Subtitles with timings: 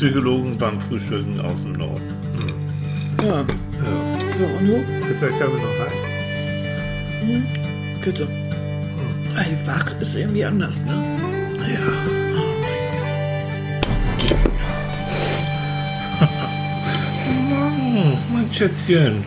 [0.00, 2.00] Psychologen beim Frühstücken aus dem Norden.
[3.18, 3.26] Hm.
[3.26, 3.40] Ja.
[3.40, 3.46] Ja.
[4.38, 4.82] So, und du?
[5.10, 6.06] Ist der Körper noch heiß?
[8.02, 8.26] Bitte.
[9.36, 10.94] Ey, wach ist irgendwie anders, ne?
[11.68, 11.80] Ja.
[17.50, 19.26] Morgen, mein Schätzchen.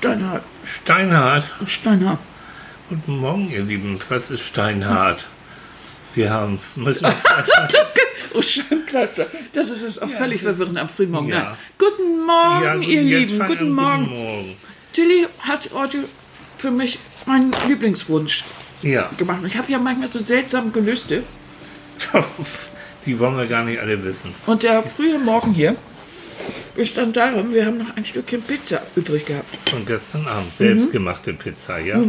[0.00, 0.42] Steinhart.
[0.82, 1.44] Steinhart.
[1.68, 2.18] Steinhart.
[2.88, 4.00] Guten Morgen, ihr Lieben.
[4.08, 5.28] Was ist Steinhart?
[6.16, 7.14] Wir haben, müssen wir
[8.34, 9.26] Oh, Scheibenkleister.
[9.52, 11.28] Das ist jetzt auch völlig verwirrend am frühen Morgen.
[11.28, 11.56] Ja.
[11.78, 13.38] Guten Morgen, Ja, ihr Lieben.
[13.38, 13.72] Guten an.
[13.74, 14.04] Morgen.
[14.04, 14.56] Guten Morgen.
[14.92, 16.04] Tilly hat heute
[16.58, 18.44] für mich meinen Lieblingswunsch
[18.82, 19.40] Ja, gemacht.
[19.46, 21.22] Ich habe ja manchmal so seltsame Gelüste.
[23.06, 24.34] die wollen wir gar nicht alle wissen.
[24.46, 25.76] Und der frühe Morgen hier
[26.74, 29.70] bestand darin, wir haben noch ein Stückchen Pizza übrig gehabt.
[29.70, 30.54] Von gestern Abend.
[30.54, 32.00] Selbstgemachte Pizza, ja?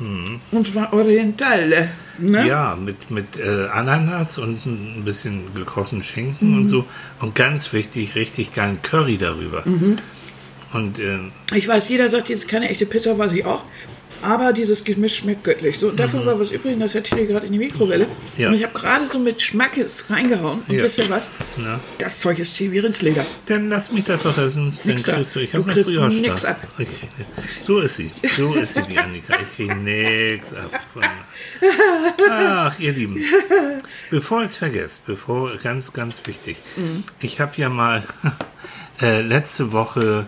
[0.00, 1.90] Und zwar Orientale.
[2.18, 2.46] Ne?
[2.46, 6.86] Ja, mit, mit äh, Ananas und ein bisschen gekochten Schinken und so.
[7.20, 9.62] Und ganz wichtig, richtig geilen Curry darüber.
[10.72, 11.18] Und äh,
[11.54, 13.62] Ich weiß, jeder sagt jetzt keine echte Pizza, weiß ich auch.
[14.22, 15.78] Aber dieses Gemisch schmeckt göttlich.
[15.78, 18.04] So, und davon war was übrig, das hätte ich hier gerade in die Mikrowelle.
[18.06, 18.10] Mhm.
[18.36, 18.48] Ja.
[18.48, 20.60] Und ich habe gerade so mit Schmackes reingehauen.
[20.68, 20.82] Und Ja.
[20.84, 21.30] wisst ihr was?
[21.56, 23.24] na, Das Zeug ist hier wie Rindsleder.
[23.46, 24.78] dann lass mich das doch essen.
[24.84, 25.14] Dann Nix da.
[25.14, 26.60] kriegst du, ich habe noch Brioche nix ab.
[26.76, 26.88] Krieg,
[27.62, 28.10] so ist sie.
[28.36, 29.34] So ist sie, die Annika.
[29.40, 30.70] Ich kriege nix ab.
[32.30, 33.22] Ach, ihr Lieben.
[34.10, 36.56] Bevor ich es vergesse, bevor, ganz, ganz wichtig.
[36.76, 37.04] Mhm.
[37.20, 38.02] Ich habe ja mal
[39.00, 40.26] äh, letzte Woche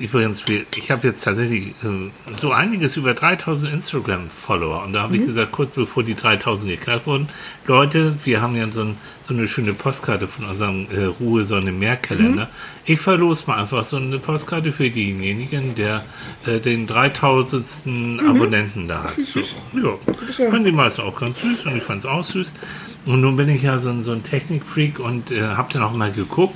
[0.00, 5.16] übrigens, wir- ich habe jetzt tatsächlich äh, so einiges über 3000 Instagram-Follower und da habe
[5.16, 7.28] ich gesagt, kurz bevor die 3000 geknackt wurden,
[7.66, 8.96] Leute, wir haben ja so, ein,
[9.28, 12.48] so eine schöne Postkarte von unserem äh, Ruhe Sonne Mehrkalender.
[12.84, 16.04] Ich verlose mal einfach so eine Postkarte für denjenigen, der
[16.46, 18.20] äh, den 3000.
[18.26, 19.12] Abonnenten da hat.
[19.14, 19.40] So,
[19.78, 22.52] ja, fand die meisten auch ganz süß und ich fand es auch süß.
[23.06, 25.94] Und nun bin ich ja so ein, so ein Technikfreak und äh, habe dann auch
[25.94, 26.54] mal geguckt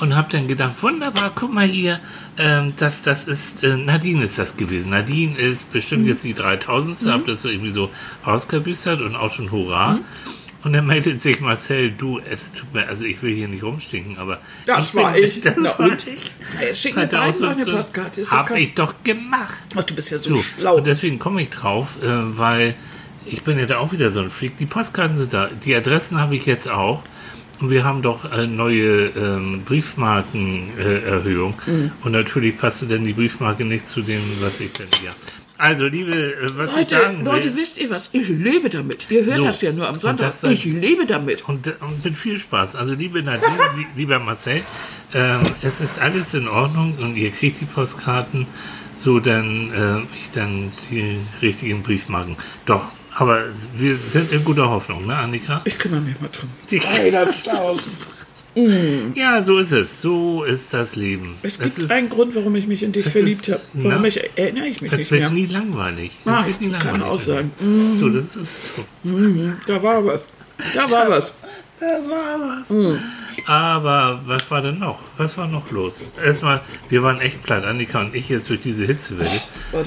[0.00, 2.00] und habe dann gedacht, wunderbar, guck mal hier,
[2.36, 4.90] ähm, das, das ist, äh, Nadine ist das gewesen.
[4.90, 7.00] Nadine ist bestimmt jetzt die 3000.
[7.02, 7.08] Mhm.
[7.10, 7.90] Habe das so irgendwie so
[8.24, 10.00] ausgebüstert und auch schon Hurra.
[10.64, 14.16] Und dann meldet sich Marcel, du, es tut mir, also ich will hier nicht rumstinken,
[14.18, 15.40] aber Das bin- war ich.
[15.42, 16.76] Das Na war ich.
[16.80, 18.22] Schick mir auch so- noch eine so- Postkarte.
[18.22, 19.58] Ist Hab ich doch gemacht.
[19.76, 20.76] Ach, du bist ja so, So, schlau.
[20.78, 22.74] und deswegen komme ich drauf, äh, weil
[23.26, 24.56] ich bin ja da auch wieder so ein Freak.
[24.58, 27.02] Die Postkarten sind da, die Adressen habe ich jetzt auch.
[27.60, 31.54] Und wir haben doch äh, neue ähm, Briefmarkenerhöhung.
[31.66, 31.70] Äh.
[31.70, 31.92] Mhm.
[32.02, 35.12] Und natürlich passte denn die Briefmarke nicht zu dem, was ich denn hier.
[35.56, 37.24] Also, liebe, äh, was ich Leute, sagen will.
[37.32, 38.10] Leute, wisst ihr was?
[38.12, 39.06] Ich lebe damit.
[39.08, 39.42] Ihr hört So.
[39.44, 40.32] das ja nur am Sonntag.
[40.32, 41.48] sagt- Ich lebe damit.
[41.48, 42.74] Und, und mit viel Spaß.
[42.74, 44.62] Also liebe Nadine, li- lieber Marcel,
[45.14, 48.46] ähm, es ist alles in Ordnung und ihr kriegt die Postkarten,
[48.96, 52.36] so dann äh, ich dann die richtigen Briefmarken.
[52.66, 53.42] Doch, aber
[53.76, 55.62] wir sind in guter Hoffnung, ne, Annika?
[55.64, 56.48] Ich kümmere mich mal drum.
[56.70, 57.80] Die- 300.000.
[59.16, 60.00] Ja, so ist es.
[60.00, 61.34] So ist das Leben.
[61.42, 63.60] Es gibt ist, einen Grund, warum ich mich in dich verliebt habe.
[63.72, 65.30] Warum na, ich erinnere ich mich Es nicht wird mehr.
[65.30, 66.12] nie langweilig.
[66.24, 67.04] Es Ah, wird nie kann langweilig.
[67.04, 67.50] auch sein.
[67.98, 68.84] So, das ist so.
[69.66, 70.28] Da war was.
[70.72, 71.34] Da war was.
[71.80, 72.98] Da war was.
[73.46, 75.02] Aber was war denn noch?
[75.16, 76.10] Was war noch los?
[76.22, 79.40] Erstmal, wir waren echt platt, Annika und ich jetzt durch diese Hitzewelle.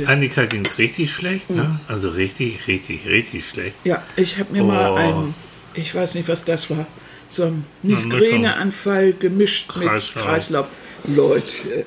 [0.05, 1.79] Annika ging es richtig schlecht, ne?
[1.87, 3.75] Also richtig, richtig, richtig schlecht.
[3.83, 4.95] Ja, ich habe mir mal Oh.
[4.95, 5.35] einen,
[5.73, 6.85] ich weiß nicht, was das war,
[7.29, 7.65] so einen.
[7.83, 10.23] Migräneanfall gemischt mit Kreislauf.
[10.25, 10.67] Kreislauf.
[11.07, 11.85] Leute,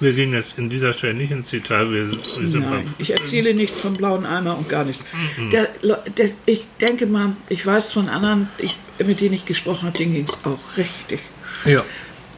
[0.00, 1.90] Wir gehen jetzt in dieser Stelle nicht ins Detail.
[1.90, 5.02] Wir, wir sind nein, ich erzähle nichts vom blauen Eimer und gar nichts.
[5.52, 9.86] Der, Le- der, ich denke mal, ich weiß von anderen, ich, mit denen ich gesprochen
[9.88, 11.20] habe, denen ging es auch richtig.
[11.64, 11.84] Ja.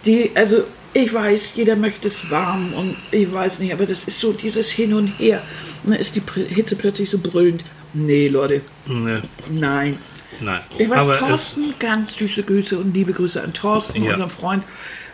[0.06, 4.18] Die, also ich weiß, jeder möchte es warm und ich weiß nicht, aber das ist
[4.18, 5.42] so dieses Hin und Her.
[5.84, 7.64] Und dann ist die Hitze plötzlich so brüllend.
[7.92, 9.98] Nee, Leute, Ne, nein.
[10.40, 10.60] nein.
[10.78, 14.12] Ich weiß, Aber Thorsten, ganz süße Grüße und liebe Grüße an Thorsten, Ja.
[14.12, 14.64] unserem Freund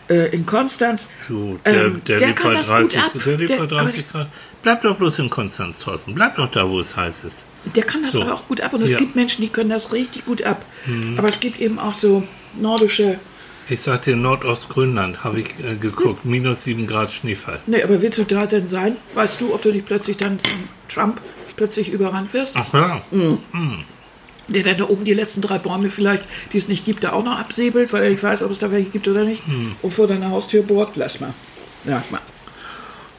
[0.08, 1.08] äh, in Konstanz.
[1.28, 3.22] du, der, Ähm, der, der lebt bei das 30, gut ab.
[3.24, 4.28] der lebt bei 30 Grad.
[4.62, 6.14] Bleib doch bloß in Konstanz, Thorsten.
[6.14, 7.44] Bleib doch da, wo es heiß ist.
[7.74, 8.22] Der kann das So.
[8.22, 8.96] aber auch gut ab und es Ja.
[8.96, 9.00] Mhm.
[9.00, 10.64] gibt Menschen, die können das richtig gut ab.
[11.16, 12.22] Aber es gibt eben auch so
[12.60, 13.18] nordische.
[13.68, 16.24] Ich sag dir, Nordostgrönland habe ich äh, geguckt.
[16.24, 17.58] Minus 7 Grad Schneefall.
[17.66, 18.96] Nee, aber willst du da denn sein?
[19.14, 21.20] Weißt du, ob du nicht plötzlich dann von Trump
[21.56, 22.54] plötzlich überrannt wirst?
[22.56, 23.02] Ach ja.
[23.10, 23.38] Mhm.
[24.48, 27.24] Der dann da oben die letzten drei Bäume vielleicht, die es nicht gibt, da auch
[27.24, 29.46] noch absäbelt, weil er nicht weiß, ob es da welche gibt oder nicht.
[29.48, 29.74] Mhm.
[29.82, 31.34] Und vor deiner Haustür bohrt, lass mal.
[31.84, 32.20] Ja, mal.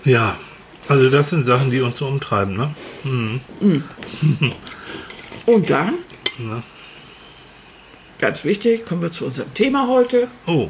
[0.05, 0.37] Ja,
[0.87, 2.73] also das sind Sachen, die uns so umtreiben, ne?
[5.45, 5.95] Und dann,
[6.39, 6.63] Ja.
[8.19, 10.27] ganz wichtig, kommen wir zu unserem Thema heute.
[10.45, 10.69] Oh,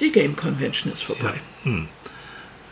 [0.00, 1.34] Die Game Convention ist vorbei.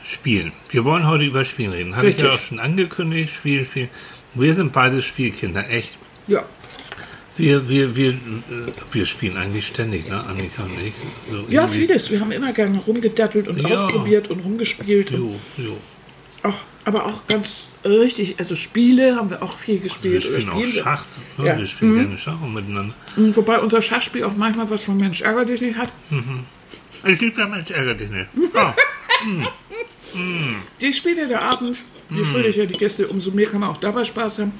[0.05, 0.53] Spielen.
[0.71, 1.97] Wir wollen heute über Spielen reden.
[1.97, 3.35] Hatte ich ja auch schon angekündigt.
[3.35, 3.89] Spielen, Spielen.
[4.35, 5.99] Wir sind beides Spielkinder, echt.
[6.29, 6.45] Ja.
[7.37, 8.15] Wir, wir, wir,
[8.93, 10.25] wir spielen eigentlich ständig, ne?
[10.27, 10.95] Annika und ich.
[11.31, 12.11] So Ja, vieles.
[12.11, 13.85] Wir haben immer gerne rumgedattelt und Ja.
[13.85, 15.11] ausprobiert und rumgespielt.
[15.11, 15.77] Jo, jo.
[16.43, 16.55] auch,
[16.87, 20.23] aber auch ganz richtig, also Spiele haben wir auch viel Wir gespielt.
[20.23, 20.83] spielen auch spielen wir.
[20.83, 21.05] Schach.
[21.37, 21.47] Ne?
[21.47, 21.59] Ja.
[21.59, 22.95] Wir spielen gerne Schach miteinander.
[23.17, 25.93] Mhm, Wobei unser Schachspiel auch manchmal was von Mensch ärger dich nicht hat.
[27.05, 28.29] Ich liebe ja Mensch, ärger dich nicht.
[28.55, 28.75] Ah,
[30.79, 31.79] Je später der Abend,
[32.11, 34.53] je fröhlicher die Gäste, umso mehr kann man auch dabei Spaß haben.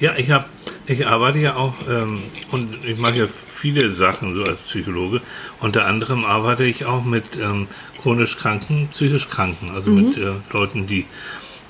[0.00, 0.46] Ja, ich habe,
[0.86, 2.20] ich arbeite ja auch ähm,
[2.52, 5.20] und ich mache ja viele Sachen so als Psychologe.
[5.60, 7.66] Unter anderem arbeite ich auch mit ähm,
[8.02, 11.06] chronisch Kranken, psychisch Kranken, also mit äh, Leuten, die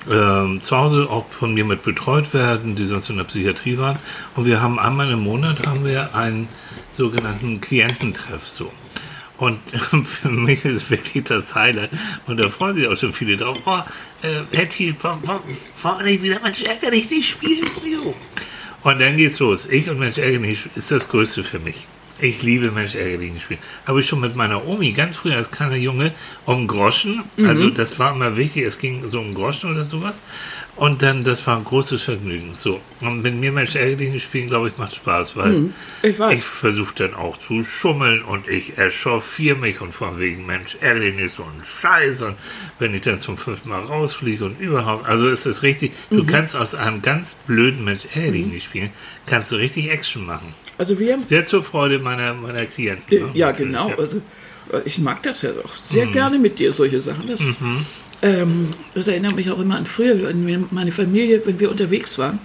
[0.09, 3.99] ähm, zu Hause auch von mir mit betreut werden, die sonst in der Psychiatrie waren.
[4.35, 6.47] Und wir haben einmal im Monat haben wir einen
[6.91, 8.71] sogenannten Kliententreff so.
[9.37, 9.59] Und
[10.05, 11.91] für mich ist wirklich das Highlight.
[12.25, 13.57] Und da freuen sich auch schon viele drauf.
[13.65, 13.79] Oh,
[14.23, 17.69] äh, Hetty, warum nicht wieder Mensch ärger dich nicht spielen?
[17.85, 18.15] Jo.
[18.87, 19.67] Und dann geht's los.
[19.67, 21.85] Ich und Mensch ärger dich ist das Größte für mich.
[22.19, 23.59] Ich liebe Mensch ärger dich nicht spielen.
[23.85, 26.13] Habe ich schon mit meiner Omi ganz früh als kleiner Junge
[26.45, 27.23] um Groschen.
[27.45, 28.63] Also das war immer wichtig.
[28.63, 30.21] Es ging so um Groschen oder sowas.
[30.75, 32.51] Und dann, das war ein großes Vergnügen.
[32.55, 32.79] So.
[33.01, 35.69] Und mit mir Mensch ärger dich nicht spielen, glaube ich, macht Spaß, weil
[36.03, 36.35] Ich weiß.
[36.35, 41.01] ich versuche dann auch zu schummeln und ich echauffiere mich und von wegen, Mensch, ärgere
[41.05, 42.35] dich nicht so ein Scheiß und
[42.77, 46.27] wenn ich dann zum fünften Mal rausfliege und überhaupt, also ist es richtig, du Mhm.
[46.27, 48.91] kannst aus einem ganz blöden Mensch, ärgere dich nicht spielen,
[49.25, 50.53] kannst du richtig Action machen.
[50.77, 53.33] Also wir Sehr zur Freude meiner, meiner Klienten.
[53.33, 53.37] Äh?
[53.37, 53.91] Ja, genau.
[53.97, 54.17] Also,
[54.71, 57.27] äh, ich mag das ja auch sehr gerne mit dir, solche Sachen.
[57.27, 57.41] Das,
[58.21, 62.39] ähm, das erinnert mich auch immer an früher, wenn meine Familie, wenn wir unterwegs waren,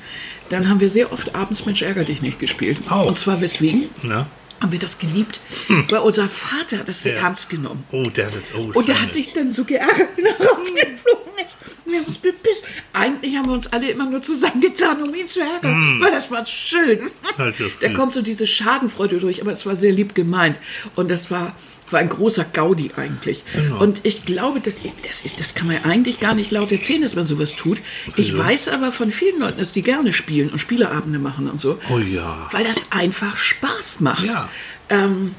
[0.48, 2.78] dann haben wir sehr oft abends Mensch ärger dich nicht gespielt.
[2.90, 3.06] Auch.
[3.06, 3.86] Und zwar weswegen?
[4.02, 4.26] Ne?
[4.60, 5.40] Haben wir das geliebt?
[5.88, 7.22] Weil unser Vater hat das sehr Ja.
[7.22, 7.84] ernst genommen.
[7.90, 11.31] Oh, der hat jetzt, oh, Und der hat sich dann so geärgert, wenn er rausgeflogen
[11.46, 11.56] ist.
[11.84, 12.64] Wir haben uns bepisst.
[12.92, 16.44] Eigentlich haben wir uns alle immer nur zusammengetan, um ihn zu ärgern, weil das war
[16.46, 17.00] schön.
[17.38, 20.58] Halt das Da kommt so diese Schadenfreude durch, aber es war sehr lieb gemeint.
[20.96, 21.54] Und das war,
[21.90, 23.44] war ein großer Gaudi eigentlich.
[23.54, 23.80] Genau.
[23.80, 27.14] Und ich glaube, das, das, ist, das kann man eigentlich gar nicht laut erzählen, dass
[27.14, 27.78] man sowas tut.
[28.16, 31.78] Ich weiß aber von vielen Leuten, dass die gerne spielen und Spieleabende machen und so.
[31.90, 32.48] Oh ja.
[32.52, 34.26] Weil das einfach Spaß macht.
[34.26, 34.48] Ja.
[34.88, 35.34] Ähm,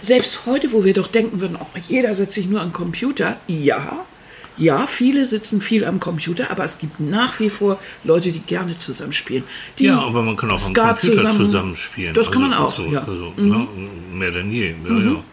[0.00, 4.06] selbst heute, wo wir doch denken würden, oh, jeder setzt sich nur am Computer, ja,
[4.60, 8.76] ja, viele sitzen viel am Computer, aber es gibt nach wie vor Leute, die gerne
[8.76, 9.42] zusammenspielen.
[9.78, 12.14] Die Ja, aber man kann auch am Computer zusammen- zusammenspielen.
[12.14, 13.00] Das kann man auch, also, ja.
[13.00, 13.08] Mhm.
[13.08, 13.66] Also, ne,
[14.12, 14.74] mehr denn je.
[14.88, 15.24] Ja, ja.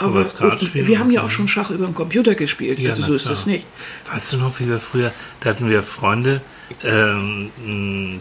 [0.00, 3.14] Aber, aber wir haben ja auch schon Schach über den Computer gespielt, Ja, also so
[3.14, 3.32] ist klar.
[3.34, 3.66] das nicht.
[4.12, 5.10] Weißt du noch, wie wir früher,
[5.40, 6.40] da hatten wir Freunde,
[6.84, 7.50] ähm,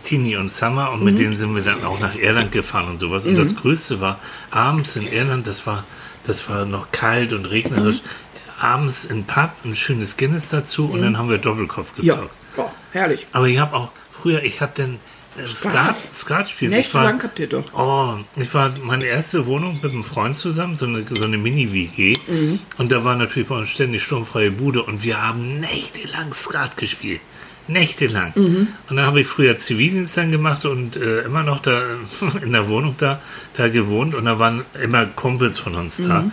[0.03, 1.05] Tini und Summer, und Mhm.
[1.05, 3.25] mit denen sind wir dann auch nach Irland gefahren und sowas.
[3.25, 4.19] Und das Größte war,
[4.51, 5.83] abends in Irland, das war,
[6.25, 8.09] das war noch kalt und regnerisch, Mhm.
[8.59, 12.35] Abends in Pub ein schönes Guinness dazu und dann haben wir Doppelkopf Ja, gezockt.
[12.57, 13.27] oh, herrlich.
[13.31, 13.89] Aber ich habe auch,
[14.21, 14.99] früher, ich habe dann
[15.37, 16.73] äh, Skat, Skat spielen.
[16.73, 17.63] Ich war- Nächtelang habt ihr doch.
[17.73, 22.15] Oh, ich war meine erste Wohnung mit einem Freund zusammen, so eine, so eine Mini-WG.
[22.27, 22.59] Mhm.
[22.77, 27.21] Und da war natürlich bei uns ständig sturmfreie Bude und wir haben nächtelang Skat gespielt.
[27.69, 28.31] Nächtelang.
[28.35, 28.67] Mhm.
[28.89, 31.81] Und dann habe ich früher Zivildienst dann gemacht und äh, immer noch da
[32.41, 33.21] in der Wohnung da,
[33.55, 36.23] da gewohnt und da waren immer Kumpels von uns da.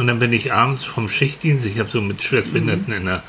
[0.00, 0.02] Mhm.
[0.02, 3.22] Und dann bin ich abends vom Schichtdienst, ich habe so mit Schwerstbehinderten in der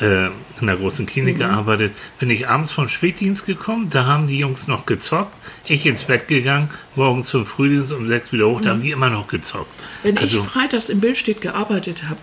[0.00, 0.26] äh,
[0.60, 4.68] in der großen Klinik gearbeitet, bin ich abends vom Spätdienst gekommen, da haben die Jungs
[4.68, 5.34] noch gezockt,
[5.66, 9.10] ich ins Bett gegangen, morgens zum Frühdienst um sechs wieder hoch, da haben die immer
[9.10, 9.70] noch gezockt.
[10.02, 12.20] Wenn also, ich freitags im Bildstedt gearbeitet habe,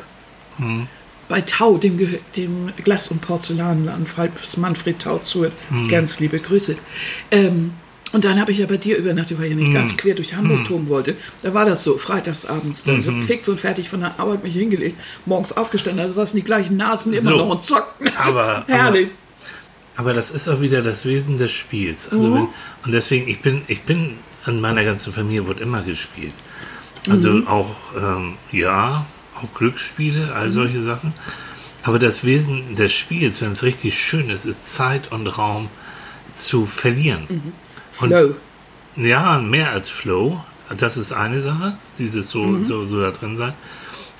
[0.58, 0.88] Hm.
[1.30, 1.98] bei Tau, dem,
[2.36, 5.88] dem Glas- und Porzellanladen, falls Manfred Tau zuhört, Hm.
[5.88, 6.78] ganz liebe Grüße.
[7.32, 7.74] Ähm,
[8.14, 9.74] und dann habe ich ja bei dir übernachtet, weil ich ja nicht Hm.
[9.74, 11.16] ganz quer durch Hamburg toben wollte.
[11.42, 13.24] Da war das so, freitagsabends, dann Mhm.
[13.24, 17.12] fix und fertig von der Arbeit mich hingelegt, morgens aufgestanden, da saßen die gleichen Nasen
[17.12, 17.38] immer So.
[17.38, 18.10] noch und zockten.
[18.18, 19.10] Aber- Herrlich.
[19.98, 22.10] aber das ist auch wieder das Wesen des Spiels.
[22.10, 22.34] Also Mhm.
[22.36, 22.48] wenn,
[22.86, 24.12] und deswegen, ich bin, ich bin,
[24.46, 26.34] an meiner ganzen Familie wird immer gespielt.
[27.10, 27.48] Also Mhm.
[27.48, 29.06] auch, ähm, ja,
[29.36, 30.34] auch Glücksspiele, Mhm.
[30.34, 31.14] all solche Sachen.
[31.84, 35.70] Aber das Wesen des Spiels, wenn es richtig schön ist, ist Zeit und Raum
[36.34, 37.54] zu verlieren.
[38.00, 38.36] Und Flow.
[38.96, 40.44] Ja, mehr als Flow.
[40.78, 43.54] Das ist eine Sache, dieses so, so, so da drin sein.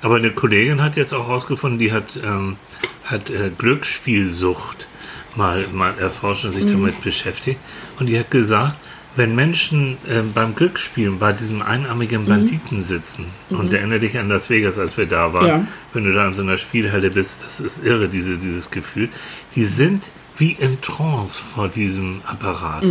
[0.02, 2.56] Aber eine Kollegin hat jetzt auch rausgefunden, die hat, ähm,
[3.04, 4.86] hat äh, Glücksspielsucht
[5.34, 7.58] mal, mal erforscht und sich damit beschäftigt.
[7.98, 8.76] Und die hat gesagt,
[9.16, 14.50] wenn Menschen äh, beim Glücksspielen bei diesem einarmigen Banditen sitzen, und erinnere dich an Las
[14.50, 15.66] Vegas, als wir da waren, Ja.
[15.92, 19.08] wenn du da in so einer Spielhalle bist, das ist irre, diese, dieses Gefühl,
[19.54, 22.82] die sind wie in Trance vor diesem Apparat.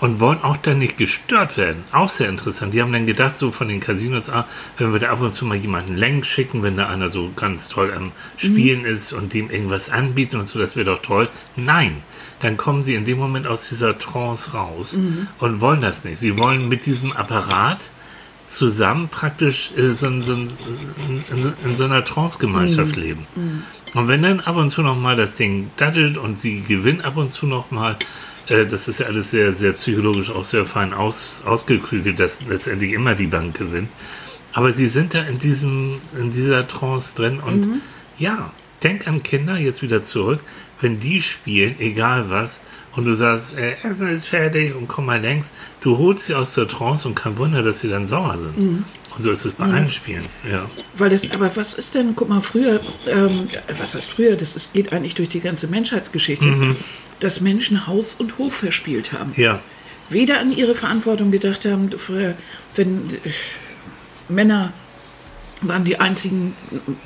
[0.00, 1.84] Und wollen auch dann nicht gestört werden.
[1.92, 2.74] Auch sehr interessant.
[2.74, 4.46] Die haben dann gedacht, so von den Casinos, ah,
[4.78, 7.68] wenn wir da ab und zu mal jemanden lenk schicken, wenn da einer so ganz
[7.68, 8.86] toll am Spielen mhm.
[8.86, 11.28] ist und dem irgendwas anbieten und so, das wäre doch toll.
[11.54, 12.02] Nein,
[12.40, 15.28] dann kommen sie in dem Moment aus dieser Trance raus mhm.
[15.38, 16.18] und wollen das nicht.
[16.18, 17.78] Sie wollen mit diesem Apparat
[18.48, 20.48] zusammen praktisch äh, so, so, in,
[21.30, 23.02] in, in, so einer Trance-Gemeinschaft mhm.
[23.02, 23.26] leben.
[23.36, 23.62] Mhm.
[23.94, 27.16] Und wenn dann ab und zu noch mal das Ding daddelt und sie gewinnen ab
[27.16, 27.96] und zu noch mal,
[28.50, 32.92] äh, das ist ja alles sehr, sehr psychologisch auch sehr fein aus, ausgeklügelt, dass letztendlich
[32.92, 33.88] immer die Bank gewinnt.
[34.52, 37.80] Aber sie sind da in diesem, in dieser Trance drin und mhm.
[38.18, 38.52] ja,
[38.82, 40.40] denk an Kinder jetzt wieder zurück,
[40.80, 42.62] wenn die spielen, egal was,
[42.96, 46.54] und du sagst, äh, Essen ist fertig und komm mal längs, du holst sie aus
[46.54, 48.58] der Trance und kein Wunder, dass sie dann sauer sind.
[48.58, 48.84] Mhm.
[49.22, 49.74] So ist es bei mhm.
[49.74, 50.68] allen Spielen, ja.
[50.96, 53.48] Weil das, aber was ist denn, guck mal, früher, ähm,
[53.78, 56.76] was heißt früher, das ist, geht eigentlich durch die ganze Menschheitsgeschichte, mhm.
[57.20, 59.32] dass Menschen Haus und Hof verspielt haben.
[59.36, 59.60] Ja.
[60.08, 62.34] Weder an ihre Verantwortung gedacht haben, früher,
[62.74, 63.30] wenn äh,
[64.28, 64.72] Männer
[65.62, 66.56] waren die einzigen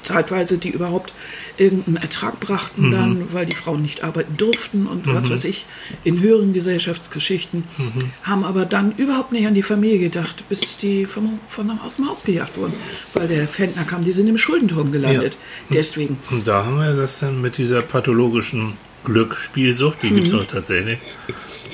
[0.03, 1.13] zeitweise, die überhaupt
[1.57, 2.93] irgendeinen Ertrag brachten mhm.
[2.93, 5.15] dann, weil die Frauen nicht arbeiten durften und mhm.
[5.15, 5.65] was weiß ich,
[6.03, 8.11] in höheren Gesellschaftsgeschichten, mhm.
[8.23, 12.09] haben aber dann überhaupt nicht an die Familie gedacht, bis die von, von aus dem
[12.09, 12.75] Haus gejagt wurden,
[13.13, 15.37] weil der Fendner kam, die sind im Schuldenturm gelandet.
[15.69, 15.77] Ja.
[15.77, 16.19] Deswegen.
[16.31, 20.41] Und da haben wir das dann mit dieser pathologischen Glücksspielsucht, die gibt es mhm.
[20.41, 20.99] auch tatsächlich.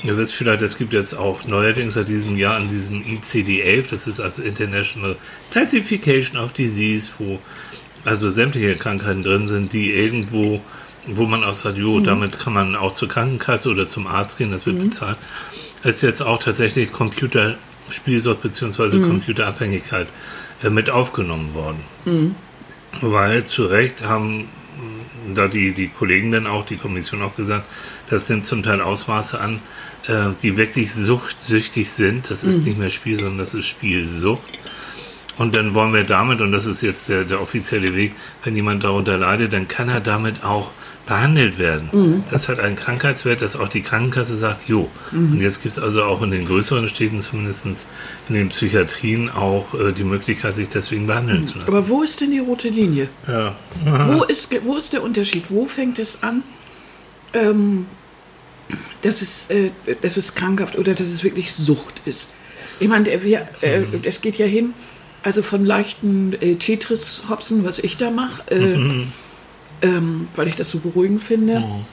[0.03, 4.07] Ihr wisst vielleicht, es gibt jetzt auch neuerdings seit diesem Jahr an diesem ICD-11, das
[4.07, 5.15] ist also International
[5.51, 7.39] Classification of Disease, wo
[8.05, 10.61] also sämtliche Krankheiten drin sind, die irgendwo,
[11.07, 12.03] wo man auch sagt, jo, mhm.
[12.03, 14.89] damit kann man auch zur Krankenkasse oder zum Arzt gehen, das wird mhm.
[14.89, 15.17] bezahlt,
[15.83, 18.97] ist jetzt auch tatsächlich Computerspielsucht bzw.
[18.97, 19.07] Mhm.
[19.07, 20.07] Computerabhängigkeit
[20.63, 21.79] äh, mit aufgenommen worden.
[22.05, 22.35] Mhm.
[23.01, 24.49] Weil zu Recht haben
[25.35, 27.69] da die, die Kollegen dann auch, die Kommission auch gesagt,
[28.09, 29.59] das nimmt zum Teil Ausmaße an,
[30.07, 32.29] äh, die wirklich suchtsüchtig sind.
[32.29, 32.63] Das ist mhm.
[32.65, 34.59] nicht mehr Spiel, sondern das ist Spielsucht.
[35.41, 38.83] Und dann wollen wir damit, und das ist jetzt der, der offizielle Weg, wenn jemand
[38.83, 40.69] darunter leidet, dann kann er damit auch
[41.07, 41.89] behandelt werden.
[41.91, 42.23] Mhm.
[42.29, 44.87] Das hat einen Krankheitswert, dass auch die Krankenkasse sagt, jo.
[45.11, 45.31] Mhm.
[45.31, 47.65] Und jetzt gibt es also auch in den größeren Städten, zumindest
[48.29, 51.45] in den Psychiatrien, auch äh, die Möglichkeit, sich deswegen behandeln mhm.
[51.45, 51.69] zu lassen.
[51.69, 53.09] Aber wo ist denn die rote Linie?
[53.27, 53.55] Ja.
[54.13, 55.49] wo, ist, wo ist der Unterschied?
[55.49, 56.43] Wo fängt es an,
[57.33, 57.87] ähm,
[59.01, 59.71] dass, es, äh,
[60.03, 62.31] dass es krankhaft oder dass es wirklich Sucht ist?
[62.79, 64.03] Ich meine, wir, äh, mhm.
[64.03, 64.75] das geht ja hin,
[65.23, 69.07] also von leichten äh, Tetris-Hopsen, was ich da mache, äh, mhm.
[69.81, 71.59] ähm, weil ich das so beruhigend finde.
[71.59, 71.85] Mhm.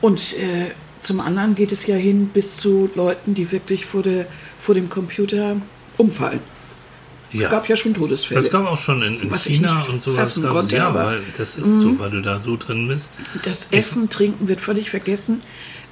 [0.00, 0.70] Und äh,
[1.00, 4.26] zum anderen geht es ja hin bis zu Leuten, die wirklich vor, der,
[4.60, 5.56] vor dem Computer
[5.96, 6.40] umfallen.
[7.32, 7.44] Ja.
[7.44, 8.40] Es gab ja schon Todesfälle.
[8.40, 10.38] Das gab auch schon in, in China und sowas.
[10.48, 11.98] Konnte, ja, weil das ist so, mhm.
[11.98, 13.12] weil du da so drin bist.
[13.44, 15.42] Das Essen, Trinken wird völlig vergessen.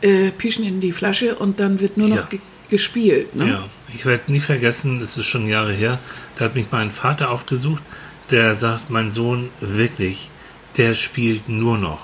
[0.03, 2.39] Äh, Pischen in die Flasche und dann wird nur noch ja
[2.71, 3.35] gespielt.
[3.35, 3.49] Ne?
[3.49, 5.99] Ja, ich werde nie vergessen, es ist schon Jahre her,
[6.37, 7.83] da hat mich mein Vater aufgesucht,
[8.31, 10.31] der sagt, mein Sohn wirklich,
[10.77, 12.01] der spielt nur noch.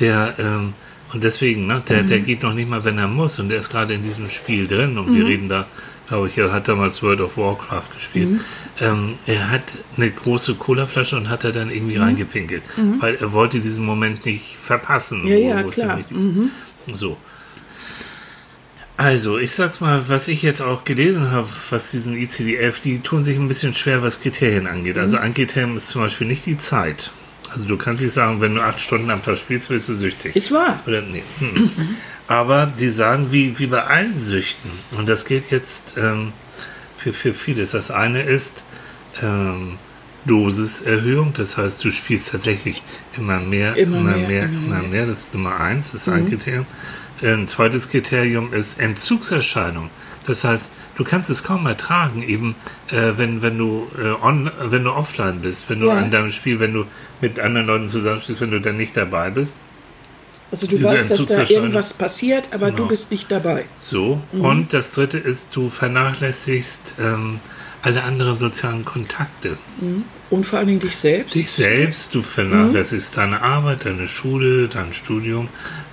[0.00, 0.74] Der, ähm,
[1.12, 2.06] und deswegen, ne, der, mhm.
[2.08, 3.38] der geht noch nicht mal, wenn er muss.
[3.38, 4.98] Und der ist gerade in diesem Spiel drin.
[4.98, 5.16] Und mhm.
[5.16, 5.66] wir reden da,
[6.08, 8.32] glaube ich, er hat damals World of Warcraft gespielt.
[8.32, 8.40] Mhm.
[8.80, 9.62] Ähm, er hat
[9.96, 12.02] eine große Colaflasche und hat er dann irgendwie mhm.
[12.02, 12.62] reingepinkelt.
[12.76, 13.00] Mhm.
[13.00, 15.26] Weil er wollte diesen Moment nicht verpassen.
[15.26, 16.00] Ja, ja, klar.
[16.10, 16.50] Mhm.
[16.92, 17.16] So.
[18.96, 23.24] Also, ich sag's mal, was ich jetzt auch gelesen habe, was diesen ICD-11, die tun
[23.24, 24.98] sich ein bisschen schwer, was Kriterien angeht.
[24.98, 25.24] Also, mhm.
[25.24, 27.10] ein Kriterium ist zum Beispiel nicht die Zeit.
[27.50, 30.36] Also, du kannst nicht sagen, wenn du acht Stunden am Tag spielst, wirst du süchtig.
[30.36, 30.80] Ist wahr.
[30.86, 31.22] Oder, nee.
[31.38, 31.70] Hm.
[32.26, 36.32] Aber die sagen, wie, wie bei allen Süchten, und das gilt jetzt ähm,
[36.96, 37.72] für, für vieles.
[37.72, 38.64] Das eine ist
[39.22, 39.76] ähm,
[40.24, 42.82] Dosiserhöhung, das heißt, du spielst tatsächlich
[43.16, 45.06] immer mehr, immer, immer mehr, mehr, immer mehr.
[45.06, 46.14] Das ist Nummer eins, das ist mhm.
[46.14, 46.66] ein Kriterium.
[47.24, 49.90] Ein zweites Kriterium ist Entzugserscheinung.
[50.26, 52.54] Das heißt, du kannst es kaum ertragen, eben
[52.90, 55.94] äh, wenn, wenn, du, äh, on, wenn du offline bist, wenn du ja.
[55.94, 56.84] an deinem Spiel, wenn du
[57.20, 59.56] mit anderen Leuten zusammenspielst, wenn du dann nicht dabei bist.
[60.50, 62.78] Also du weißt, dass da irgendwas passiert, aber genau.
[62.78, 63.64] du bist nicht dabei.
[63.78, 64.40] So, mhm.
[64.40, 67.40] und das dritte ist, du vernachlässigst ähm,
[67.82, 69.58] alle anderen sozialen Kontakte.
[69.80, 70.04] Mhm.
[70.30, 71.34] Und vor allen Dingen dich selbst.
[71.34, 73.20] Dich selbst, du vernachlässigst mhm.
[73.20, 75.48] deine Arbeit, deine Schule, dein Studium,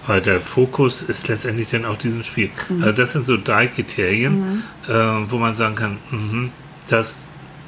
[0.07, 2.49] weil der Fokus ist letztendlich dann auch diesem Spiel.
[2.69, 2.83] Mhm.
[2.83, 4.63] Also das sind so drei Kriterien, mhm.
[4.87, 6.49] äh, wo man sagen kann, mh,
[6.89, 7.23] das,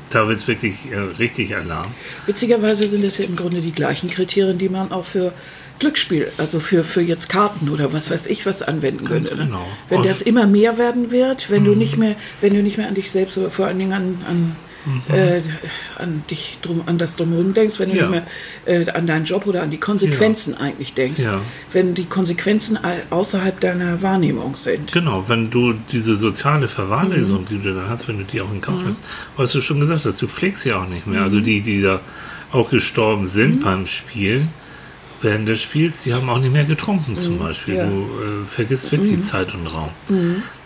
[0.10, 1.94] da wird es wirklich äh, richtig Alarm.
[2.26, 5.34] Witzigerweise sind das ja im Grunde die gleichen Kriterien, die man auch für
[5.80, 9.44] Glücksspiel, also für, für jetzt Karten oder was weiß ich was anwenden Ganz könnte.
[9.44, 9.50] Ne?
[9.50, 9.68] Genau.
[9.90, 11.78] Wenn Und das immer mehr werden wird, wenn du mhm.
[11.78, 14.56] nicht mehr, wenn du nicht mehr an dich selbst, aber vor allen Dingen an, an
[15.10, 15.42] äh,
[15.98, 18.10] an dich drum, an das drumherum denkst, wenn du Ja.
[18.10, 18.26] nicht
[18.66, 21.22] mehr äh, an deinen Job oder an die Konsequenzen eigentlich denkst.
[21.24, 21.40] Ja.
[21.72, 24.92] Wenn die Konsequenzen au- außerhalb deiner Wahrnehmung sind.
[24.92, 26.70] Genau, wenn du diese soziale Mhm.
[26.70, 29.04] Verwahrlosung, die du dann hast, wenn du die auch in Kauf nimmst,
[29.38, 31.22] was du schon gesagt hast, du pflegst ja auch nicht mehr.
[31.22, 31.44] Also Mhm.
[31.46, 32.00] die, die da
[32.52, 34.48] auch gestorben sind beim Spiel,
[35.24, 37.76] während des Spiels, die haben auch nicht mehr getrunken zum Beispiel.
[37.76, 37.80] Mhm.
[37.80, 37.86] ja.
[37.88, 37.92] Mhm.
[37.92, 39.90] Du äh, vergisst wirklich Zeit und Raum.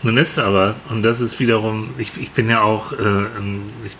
[0.04, 2.96] Nun ist aber, und das ist wiederum, ich, ich bin ja auch äh,
[3.86, 3.96] ich,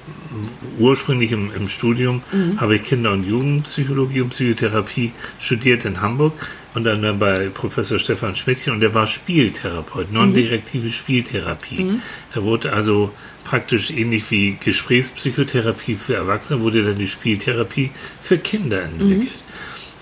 [0.80, 2.60] ursprünglich im, im Studium, Mhm.
[2.60, 6.34] habe ich Kinder- und Jugendpsychologie und Psychotherapie studiert in Hamburg
[6.74, 12.00] und dann, dann bei Professor Stefan Schmidtchen und der war Spieltherapeut, non-direktive Spieltherapie.
[12.34, 13.12] Da wurde also
[13.44, 19.44] praktisch ähnlich wie Gesprächspsychotherapie für Erwachsene, wurde dann die Spieltherapie für Kinder entwickelt.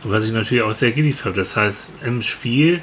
[0.08, 1.36] Was ich natürlich auch sehr geliebt habe.
[1.36, 2.82] Das heißt, im Spiel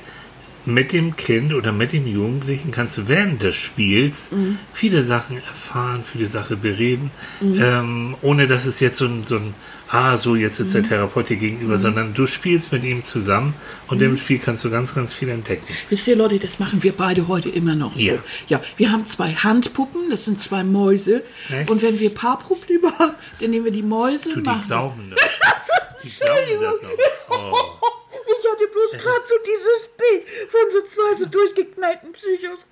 [0.64, 4.30] mit dem Kind oder mit dem Jugendlichen kannst du während des Spiels
[4.72, 7.10] viele Sachen erfahren, viele Sachen bereden,
[7.40, 9.54] ähm, ohne dass es jetzt so ein, so ein
[9.92, 13.54] ah, so jetzt ist der Therapeut dir gegenüber, sondern du spielst mit ihm zusammen
[13.88, 15.66] und im Spiel kannst du ganz, ganz viel entdecken.
[15.88, 18.14] Wisst ihr, Leute, das machen wir beide heute immer noch Ja.
[18.14, 18.18] so.
[18.48, 21.22] Ja, wir haben zwei Handpuppen, das sind zwei Mäuse.
[21.50, 21.70] Echt?
[21.70, 24.78] Und wenn wir Paarprobleme haben, dann nehmen wir die Mäuse Du, und die machen das.
[24.80, 25.22] glauben das.
[26.02, 27.38] Die glauben das noch.
[27.38, 28.01] Oh.
[28.42, 32.66] Ich hatte bloß gerade so dieses Bild von so zwei so durchgeknallten Psychos.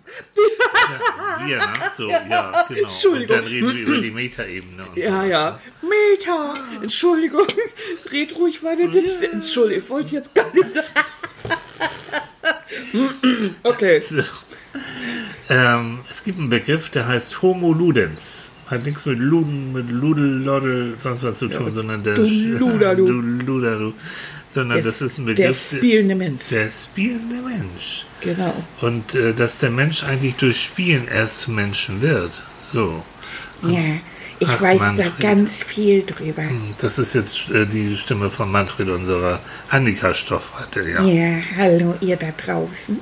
[1.47, 1.63] Wir, ne?
[1.97, 2.49] So, ja, genau.
[2.69, 3.37] Und Entschuldigung.
[3.37, 4.89] dann reden wir über die Metaebene.
[4.89, 5.51] und Ja, sowas, ja.
[5.51, 5.61] ne?
[5.89, 6.55] Meta.
[6.83, 7.47] Entschuldigung.
[8.11, 8.89] Red ruhig weiter.
[8.89, 10.67] Das, Entschuldigung, ich wollte jetzt gar nicht.
[13.63, 14.01] Okay.
[14.01, 14.23] So.
[15.49, 18.53] Ähm, es gibt einen Begriff, der heißt Homo Ludens.
[18.67, 23.07] Hat nichts mit Luden, mit Ludel, Loddel, sonst was zu tun, sondern der du Luderlu.
[23.07, 23.93] du Luderlu.
[24.53, 26.43] Sondern das ist ein Der Begriff, spielende Mensch.
[26.51, 28.05] der spielende Mensch.
[28.21, 28.53] Genau.
[28.81, 32.43] Und äh, dass der Mensch eigentlich durch Spielen erst zum Menschen wird.
[32.73, 33.03] So.
[33.63, 33.79] Ja,
[34.41, 35.13] ich Ach, weiß Manfred.
[35.19, 36.43] da ganz viel drüber.
[36.81, 40.83] Das ist jetzt äh, die Stimme von Manfred, unserer Annika-Stoffratte.
[40.89, 41.05] Ja.
[41.05, 42.99] Ja, hallo ihr da draußen.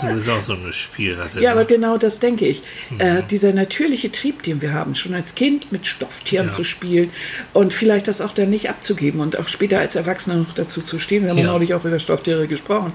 [0.00, 1.40] Du bist auch so eine Spielratte.
[1.40, 1.60] Ja, ne?
[1.60, 2.62] aber genau das denke ich.
[2.98, 6.52] Äh, dieser natürliche Trieb, den wir haben, schon als Kind mit Stofftieren Ja.
[6.52, 7.10] zu spielen
[7.52, 10.98] und vielleicht das auch dann nicht abzugeben und auch später als Erwachsener noch dazu zu
[10.98, 11.22] stehen.
[11.24, 11.46] Wir haben Ja.
[11.46, 12.92] neulich auch über Stofftiere gesprochen.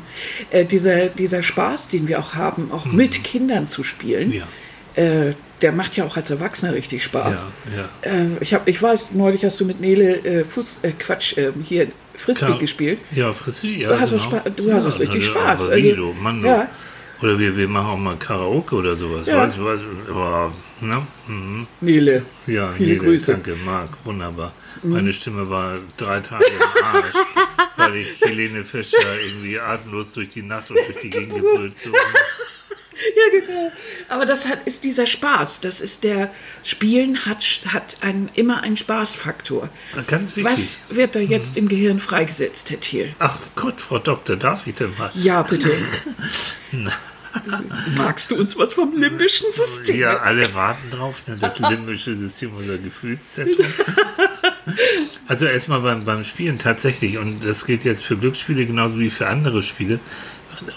[0.52, 4.34] Äh, dieser, dieser Spaß, den wir auch haben, auch mit Kindern zu spielen, Mhm.
[4.96, 5.04] Ja.
[5.04, 7.46] äh, der macht ja auch als Erwachsener richtig Spaß.
[7.76, 8.20] Ja, ja.
[8.24, 11.52] Äh, ich, hab, ich weiß, neulich hast du mit Nele äh, Fuß, äh, Quatsch, äh,
[11.64, 12.60] hier Frisbee Klar.
[12.60, 13.00] gespielt.
[13.16, 13.90] Ja, Frisbee, ja.
[13.90, 14.22] Du hast genau.
[14.24, 15.70] auch Spa- du hast ja, richtig Spaß.
[15.70, 16.48] Also, Mann, du.
[16.48, 16.68] ja.
[17.22, 19.28] Oder wir, wir machen auch mal Karaoke oder sowas.
[19.28, 19.38] Ja.
[19.38, 21.06] Weißt, du, aber, ne?
[21.28, 21.68] Mhm.
[21.80, 23.32] Nele, Ja, viele nee, Grüße.
[23.32, 23.44] Mhm.
[23.44, 24.54] Danke, Marc, wunderbar.
[24.84, 27.14] Meine Stimme war drei Tage im Arsch,
[27.78, 31.76] weil ich Helene Fischer irgendwie atemlos durch die Nacht und durch die Gegend gebrüllt.
[31.84, 31.92] So.
[31.92, 33.72] Ja, genau.
[34.10, 35.62] Aber das hat, ist dieser Spaß.
[35.62, 36.32] Das ist der
[36.64, 39.70] Spielen hat, hat ein, immer einen Spaßfaktor.
[40.08, 40.52] Ganz wichtig.
[40.52, 43.14] Was wird da jetzt im Gehirn freigesetzt, Herr Thiel?
[43.20, 45.12] Ach Gott, Frau Doktor, darf ich denn mal?
[45.16, 45.72] Ja, bitte.
[47.98, 50.00] Magst du uns was vom limbischen System?
[50.00, 51.38] Ja, alle warten drauf, ne?
[51.40, 53.66] das limbische System, unser Gefühlszentrum.
[55.28, 59.28] Also erstmal beim, beim Spielen tatsächlich, und das gilt jetzt für Glücksspiele genauso wie für
[59.28, 60.00] andere Spiele,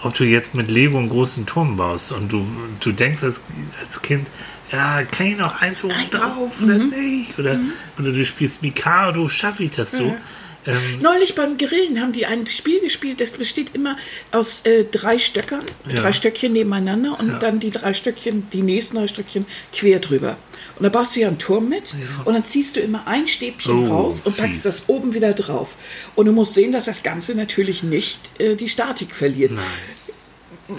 [0.02, 2.46] ob du jetzt mit Lego einen großen Turm baust und du,
[2.80, 3.42] du denkst als,
[3.84, 4.28] als Kind,
[4.72, 7.38] ja, kann ich noch eins oben drauf oder nicht?
[7.38, 7.60] Oder,
[7.98, 10.16] oder du spielst Mikado, schaffe ich das so?
[10.66, 13.96] Ähm, Neulich beim Grillen haben die ein Spiel gespielt, das besteht immer
[14.32, 16.00] aus äh, drei Stöckern, Ja.
[16.00, 20.36] drei Stöckchen nebeneinander und dann die drei Stöckchen, die nächsten drei Stöckchen quer drüber.
[20.76, 23.86] Und da baust du ja einen Turm mit und dann ziehst du immer ein Stäbchen
[23.88, 24.42] Oh, raus und fies.
[24.42, 25.76] packst das oben wieder drauf.
[26.16, 29.52] Und du musst sehen, dass das Ganze natürlich nicht äh, die Statik verliert.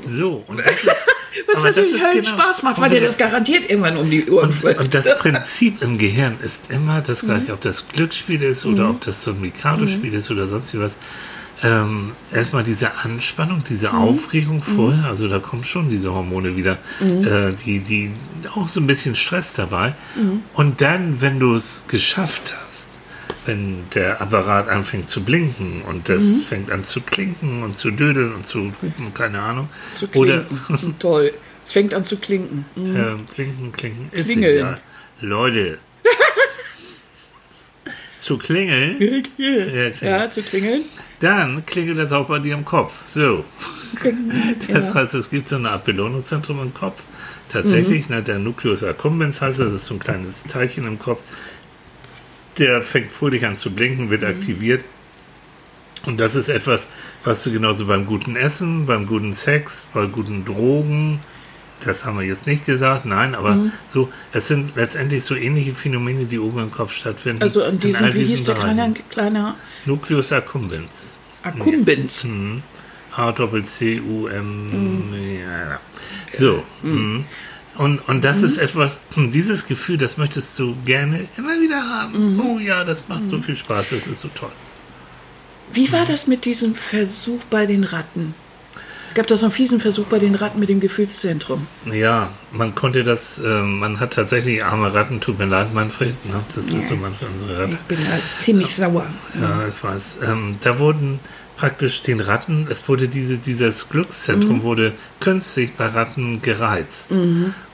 [0.07, 0.95] So, und das ist, Was
[1.55, 4.51] das natürlich Höllen genau- Spaß macht, weil und dir das garantiert irgendwann um die Ohren
[4.51, 4.77] fällt.
[4.79, 9.01] Und das Prinzip im Gehirn ist immer das gleiche, ob das Glücksspiel ist oder ob
[9.01, 10.97] das so ein Mikado-Spiel ist oder sonst wie was.
[11.63, 17.53] Ähm, erstmal diese Anspannung, diese Aufregung vorher, also da kommen schon diese Hormone wieder, äh,
[17.65, 18.11] die, die
[18.53, 19.95] auch so ein bisschen Stress dabei.
[20.53, 22.94] Und dann, wenn du es geschafft hast,
[23.45, 28.33] wenn der Apparat anfängt zu blinken und das fängt an zu klinken und zu dödeln
[28.33, 29.69] und zu hupen, keine Ahnung.
[29.97, 30.45] zu Oder.
[30.99, 31.31] Toll.
[31.63, 32.65] Es fängt an zu klinken.
[32.77, 34.57] ähm, klinken, klinken ist Klingeln.
[34.57, 34.77] egal.
[35.21, 35.77] Leute.
[38.17, 39.93] zu klingeln, Ja, klingeln.
[40.01, 40.85] Ja, zu klingeln.
[41.19, 42.93] dann klingelt das auch bei dir im Kopf.
[43.05, 43.45] So.
[44.67, 44.93] Das Ja.
[44.93, 47.01] heißt, es gibt so eine Art Belohnungszentrum im Kopf.
[47.49, 48.15] Tatsächlich, Mhm.
[48.15, 51.21] ne, der Nucleus accumbens heißt das, das ist so ein kleines Teilchen im Kopf.
[52.57, 54.09] Der fängt fröhlich an zu blinken, Mhm.
[54.11, 54.83] wird aktiviert.
[56.05, 56.89] Und das ist etwas,
[57.23, 61.19] was du genauso beim guten Essen, beim guten Sex, bei guten Drogen,
[61.83, 63.71] das haben wir jetzt nicht gesagt, nein, aber Mhm.
[63.87, 67.41] so, es sind letztendlich so ähnliche Phänomene, die oben im Kopf stattfinden.
[67.41, 71.17] Also an in diesem, all wie hieß der kleine, kleiner Nucleus accumbens.
[71.43, 72.25] Akkumbens?
[73.17, 75.09] A Doppel C U M.
[75.09, 75.13] Mhm.
[75.39, 75.79] Ja.
[76.33, 76.63] So.
[76.83, 77.25] mhm.
[77.77, 82.35] Und, und das ist etwas, dieses Gefühl, das möchtest du gerne immer wieder haben.
[82.35, 82.39] Mhm.
[82.39, 84.51] Oh ja, das macht so viel Spaß, das ist so toll.
[85.73, 88.33] Wie war das mit diesem Versuch bei den Ratten?
[89.09, 91.67] Es gab doch so einen fiesen Versuch bei den Ratten mit dem Gefühlszentrum.
[91.91, 96.43] Ja, man konnte das, äh, man hat tatsächlich arme Ratten, tut mir leid, Manfred, ne?
[96.53, 97.77] das ist so manchmal unsere Ratte.
[97.89, 99.05] Ich bin halt ziemlich sauer.
[99.41, 100.17] Ja, ich weiß.
[100.27, 101.19] Ähm, da wurden
[101.57, 107.11] praktisch den Ratten, es wurde diese, dieses Glückszentrum wurde künstlich bei Ratten gereizt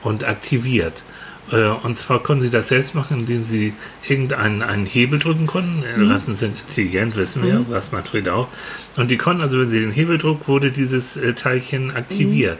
[0.02, 1.02] und aktiviert.
[1.50, 3.74] Äh, Und zwar konnten sie das selbst machen, indem sie
[4.08, 5.82] irgendeinen einen Hebel drücken konnten.
[5.82, 8.48] Äh, Ratten sind intelligent, wissen wir, was Manfred auch.
[8.96, 12.58] Und die konnten, also wenn sie den Hebel druck, wurde dieses äh, Teilchen aktiviert.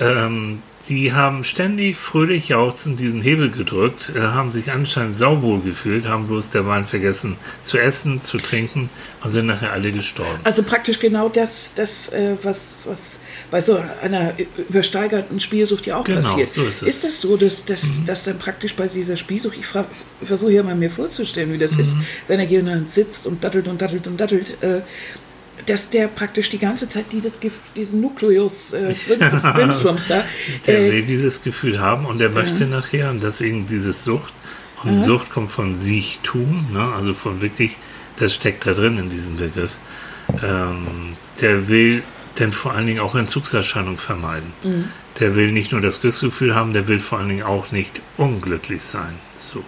[0.00, 6.06] Ähm, die haben ständig fröhlich jauchzend diesen Hebel gedrückt, äh, haben sich anscheinend sauwohl gefühlt,
[6.08, 8.88] haben bloß der Wein vergessen zu essen, zu trinken
[9.22, 10.38] und sind nachher alle gestorben.
[10.44, 13.18] Also praktisch genau das, das äh, was, was
[13.50, 14.34] bei so einer
[14.68, 16.50] übersteigerten Spielsucht ja auch Genau, passiert.
[16.50, 17.02] so ist es.
[17.02, 17.06] Mhm.
[17.08, 19.66] das so, dass, dass, dass dann praktisch bei dieser Spielsucht, ich
[20.26, 22.04] versuche ja mal mir vorzustellen, wie das ist, Mhm.
[22.28, 24.80] wenn er jemand sitzt und dattelt und dattelt und dattelt, äh,
[25.68, 27.40] dass der praktisch die ganze Zeit dieses,
[27.76, 28.94] diesen Nukleus äh,
[29.54, 30.24] Brimswurms da,
[30.66, 34.32] Der äh, will dieses Gefühl haben und der möchte nachher und deswegen dieses Sucht.
[34.84, 36.92] Und Sucht kommt von Siechtum, ne?
[36.96, 37.76] also von wirklich,
[38.16, 39.72] das steckt da drin in diesem Begriff.
[40.42, 42.02] Ähm, der will
[42.38, 44.52] denn vor allen Dingen auch Entzugserscheinungen vermeiden.
[45.18, 48.82] Der will nicht nur das Glücksgefühl haben, der will vor allen Dingen auch nicht unglücklich
[48.82, 49.14] sein.
[49.34, 49.64] So.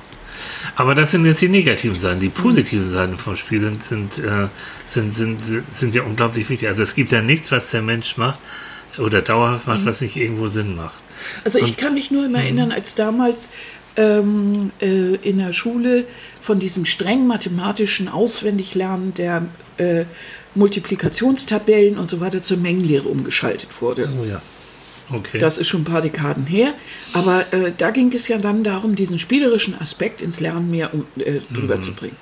[0.76, 2.20] Aber das sind jetzt die negativen Seiten.
[2.20, 4.48] Die positiven Seiten vom Spiel sind, sind, äh,
[4.86, 5.40] sind, sind,
[5.72, 6.68] sind, ja unglaublich wichtig.
[6.68, 8.40] Also es gibt ja nichts, was der Mensch macht
[8.98, 10.94] oder dauerhaft macht, was nicht irgendwo Sinn macht.
[11.44, 13.50] Also ich kann mich nur immer erinnern, als damals
[13.96, 16.06] ähm, äh, in der Schule
[16.40, 20.04] von diesem streng mathematischen Auswendiglernen der äh,
[20.54, 24.08] Multiplikationstabellen und so weiter zur Mengenlehre umgeschaltet wurde.
[24.20, 24.40] Oh ja.
[25.12, 25.38] Okay.
[25.38, 26.74] Das ist schon ein paar Dekaden her.
[27.12, 31.04] Aber äh, da ging es ja dann darum, diesen spielerischen Aspekt ins Lernen mehr um,
[31.18, 31.82] äh, drüber Mhm.
[31.82, 32.16] zu bringen.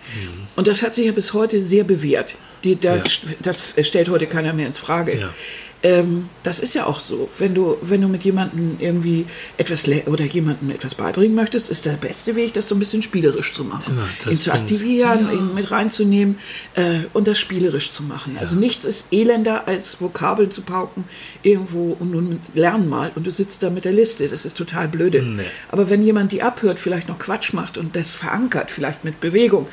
[0.57, 2.35] Und das hat sich ja bis heute sehr bewährt.
[2.65, 3.03] Die, da, Ja.
[3.43, 5.19] Das stellt heute keiner mehr ins Frage.
[5.19, 5.35] Ja.
[5.83, 7.29] Ähm, das ist ja auch so.
[7.39, 9.27] Wenn du, wenn du mit jemandem irgendwie
[9.59, 13.53] etwas oder jemandem etwas beibringen möchtest, ist der beste Weg, das so ein bisschen spielerisch
[13.53, 13.97] zu machen.
[13.97, 16.39] Ja, ihn zu aktivieren, ihn mit reinzunehmen
[16.75, 18.37] äh, und das spielerisch zu machen.
[18.41, 21.05] Also nichts ist elender, als Vokabeln zu pauken
[21.43, 24.27] irgendwo und nun lern mal und du sitzt da mit der Liste.
[24.27, 25.23] Das ist total blöde.
[25.23, 25.45] Nee.
[25.71, 29.69] Aber wenn jemand die abhört, vielleicht noch Quatsch macht und das verankert, vielleicht mit Bewegung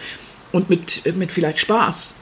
[0.52, 2.16] und mit, mit vielleicht Spaß,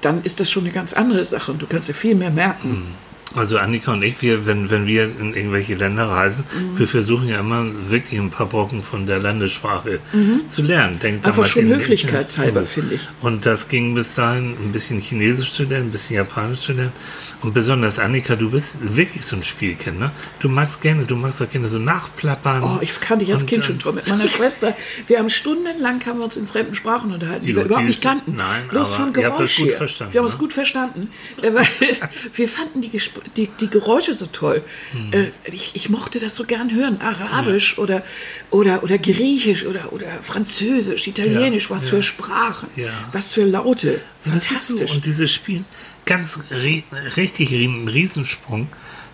[0.00, 2.94] dann ist das schon eine ganz andere Sache und du kannst dir viel mehr merken.
[3.32, 6.78] Also Annika und ich, wir, wenn, wenn wir in irgendwelche Länder reisen, Mhm.
[6.80, 10.00] wir versuchen ja immer wirklich ein paar Brocken von der Landessprache
[10.48, 10.98] zu lernen.
[10.98, 11.28] Denkt Mhm.
[11.28, 13.08] Einfach schon höflichkeitshalber, finde ich.
[13.20, 16.92] Und das ging bis dahin ein bisschen Chinesisch zu lernen, ein bisschen Japanisch zu lernen.
[17.42, 19.98] Und besonders Annika, du bist wirklich so ein Spielkind,
[20.40, 22.62] Du magst gerne, du magst auch gerne so nachplappern.
[22.62, 24.76] Oh, ich kannte als Kind schon toll mit meiner Schwester.
[25.06, 28.02] Wir haben stundenlang haben wir uns in fremden Sprachen unterhalten, die Ja, wir überhaupt nicht
[28.02, 28.36] kannten.
[28.36, 30.38] nein, Bloß aber vom ihr habt Geräusch das gut verstanden, wir haben uns ne?
[30.40, 31.08] gut verstanden.
[31.42, 31.52] Äh,
[32.34, 34.62] wir fanden die, Gesp die, die Geräusche so toll.
[34.92, 35.12] Hm.
[35.12, 37.00] Äh, Ich, ich mochte das so gern hören.
[37.00, 38.02] Arabisch oder,
[38.50, 41.90] oder, oder Griechisch oder, oder Französisch, Italienisch, Ja, was ja.
[41.92, 42.88] für Sprachen, Ja.
[43.12, 44.00] was für Laute.
[44.22, 44.92] Fantastisch.
[44.92, 45.64] Und dieses Spiel,
[46.06, 46.84] ganz ri
[47.16, 48.68] richtig ri- ein Riesensprung.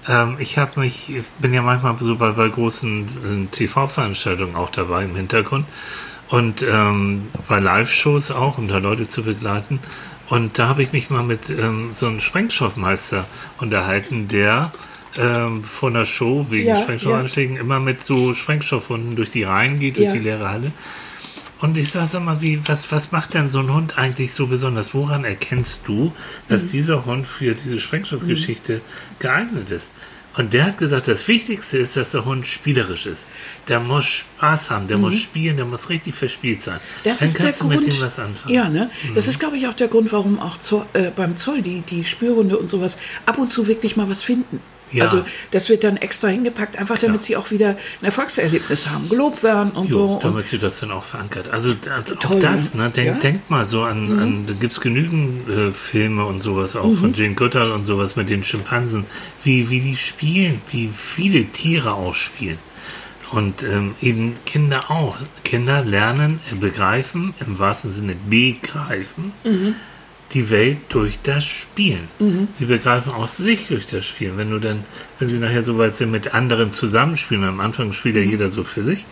[0.09, 4.71] Ähm, ich habe mich, ich bin ja manchmal so bei, bei großen äh, TV-Veranstaltungen auch
[4.71, 5.67] dabei im Hintergrund
[6.29, 9.79] und ähm, bei Live-Shows auch, um da Leute zu begleiten.
[10.29, 13.27] Und da habe ich mich mal mit ähm, so einem Sprengstoffmeister
[13.59, 14.73] unterhalten, der
[15.19, 19.97] ähm, von der Show wegen Ja, Sprengstoffanschlägen immer mit so Sprengstoffhunden durch die Reihen geht,
[19.97, 20.13] durch Ja.
[20.15, 20.73] die leere Halle.
[21.67, 24.47] Und ich sag, sag mal, wie, was, was macht denn so ein Hund eigentlich so
[24.47, 24.95] besonders?
[24.95, 26.13] Woran erkennst du,
[26.49, 26.69] dass Mhm.
[26.69, 28.81] dieser Hund für diese Sprengstoffgeschichte
[29.19, 29.93] geeignet ist?
[30.37, 33.31] Und der hat gesagt, das Wichtigste ist, dass der Hund spielerisch ist.
[33.67, 36.77] Der muss Spaß haben, der muss spielen, der muss richtig verspielt sein.
[36.77, 36.81] Mhm.
[37.05, 37.85] Das Dann ist der kannst du Grund.
[37.87, 38.55] mit ihm was anfangen.
[38.55, 38.89] Ja, ne?
[39.15, 42.05] Das ist, glaube ich, auch der Grund, warum auch Zoll, äh, beim Zoll die, die
[42.05, 44.61] Spürhunde und sowas ab und zu wirklich mal was finden.
[44.93, 45.05] Ja.
[45.05, 47.27] Also das wird dann extra hingepackt, einfach damit Ja.
[47.27, 47.71] sie auch wieder
[48.01, 50.05] ein Erfolgserlebnis haben, gelobt werden und Jo, so.
[50.15, 51.49] Und damit sie das dann auch verankert.
[51.49, 52.85] Also das, auch das, ne?
[52.85, 52.91] ne?
[52.91, 53.15] Denk, Ja.
[53.15, 53.21] Mhm.
[53.21, 57.35] denk mal so an, an da gibt's genügend äh, Filme und sowas, auch von Jane
[57.35, 59.07] Goodall und sowas mit den Schimpansen,
[59.43, 62.59] wie, wie die spielen, wie viele Tiere auch spielen.
[63.33, 65.17] Und ähm, eben Kinder auch.
[65.43, 69.33] Kinder lernen, begreifen, im wahrsten Sinne begreifen,
[70.33, 72.09] die Welt durch das Spielen.
[72.55, 74.37] Sie begreifen auch sich durch das Spielen.
[74.37, 74.85] Wenn du dann,
[75.19, 78.65] wenn sie nachher so weit sind, mit anderen zusammenspielen, am Anfang spielt ja jeder so
[78.65, 79.07] für sich,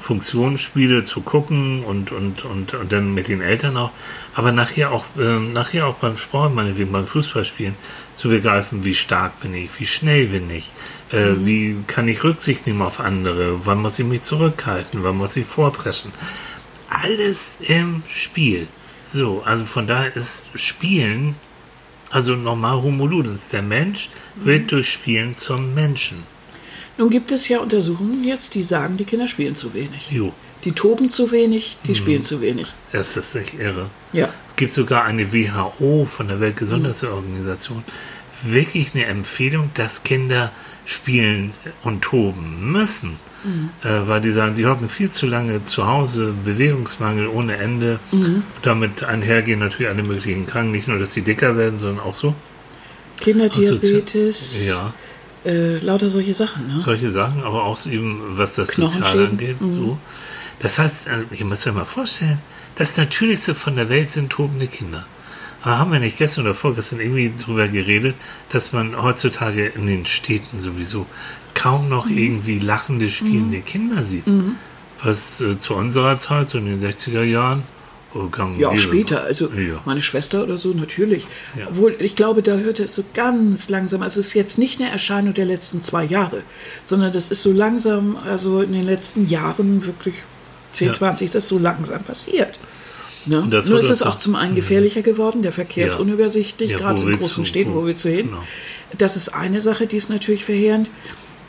[0.00, 3.92] Funktionsspiele zu gucken und, und, und, und dann mit den Eltern auch,
[4.34, 7.74] aber nachher auch, ähm, nachher auch beim Sport, meinetwegen beim Fußballspielen,
[8.14, 10.72] zu begreifen, wie stark bin ich, wie schnell bin ich,
[11.12, 15.36] äh, wie kann ich Rücksicht nehmen auf andere, wann muss ich mich zurückhalten, wann muss
[15.36, 16.12] ich vorpreschen.
[16.88, 18.66] Alles im Spiel.
[19.06, 21.36] So, also von daher ist Spielen,
[22.10, 26.24] also normal Homo ludens, der Mensch wird durch Spielen zum Menschen.
[26.98, 30.10] Nun gibt es ja Untersuchungen jetzt, die sagen, die Kinder spielen zu wenig.
[30.10, 30.32] Jo,
[30.64, 32.72] Die toben zu wenig, die spielen zu wenig.
[32.92, 33.90] ist das nicht irre?
[34.12, 34.28] Ja.
[34.48, 37.84] Es gibt sogar eine WHO von der Weltgesundheitsorganisation,
[38.42, 40.50] wirklich eine Empfehlung, dass Kinder
[40.86, 43.18] spielen und toben müssen.
[43.82, 48.00] Äh, weil die sagen, die hocken viel zu lange zu Hause, Bewegungsmangel ohne Ende.
[48.62, 52.34] Damit einhergehen natürlich alle möglichen Kranken, nicht nur, dass sie dicker werden, sondern auch so.
[53.20, 54.92] Kinderdiabetes, Ja,
[55.44, 56.66] äh, lauter solche Sachen.
[56.68, 56.78] Ne?
[56.78, 59.56] solche Sachen, aber auch eben, was das Soziale angeht.
[59.60, 59.98] So.
[60.58, 62.38] Das heißt, äh, ihr müsst euch mal vorstellen,
[62.74, 65.06] das Natürlichste von der Welt sind tobende Kinder.
[65.62, 68.14] Aber haben wir nicht gestern oder vorgestern irgendwie drüber geredet,
[68.50, 71.06] dass man heutzutage in den Städten sowieso
[71.56, 72.18] kaum noch Mhm.
[72.18, 74.24] irgendwie lachende, spielende Kinder sieht.
[75.02, 77.62] Was äh, zu unserer Zeit, so in den 60er Jahren,
[78.14, 79.24] oh, gang Ja, auch später.
[79.24, 79.80] Also ja.
[79.84, 81.26] meine Schwester oder so, natürlich.
[81.58, 81.66] Ja.
[81.70, 84.02] Obwohl, ich glaube, da hörte es so ganz langsam.
[84.02, 86.42] Also es ist jetzt nicht eine Erscheinung der letzten zwei Jahre,
[86.84, 90.14] sondern das ist so langsam, also in den letzten Jahren wirklich
[90.74, 90.92] 10, Ja.
[90.94, 92.58] 20, das so langsam passiert.
[93.26, 93.40] Ne?
[93.42, 97.18] Nur ist es auch auch zum einen gefährlicher geworden, der Verkehr ist unübersichtlich, gerade in
[97.18, 97.44] großen?
[97.44, 98.28] Städten, Wo- wo willst du hin?
[98.28, 98.42] Genau.
[98.98, 100.90] Das ist eine Sache, die ist natürlich verheerend.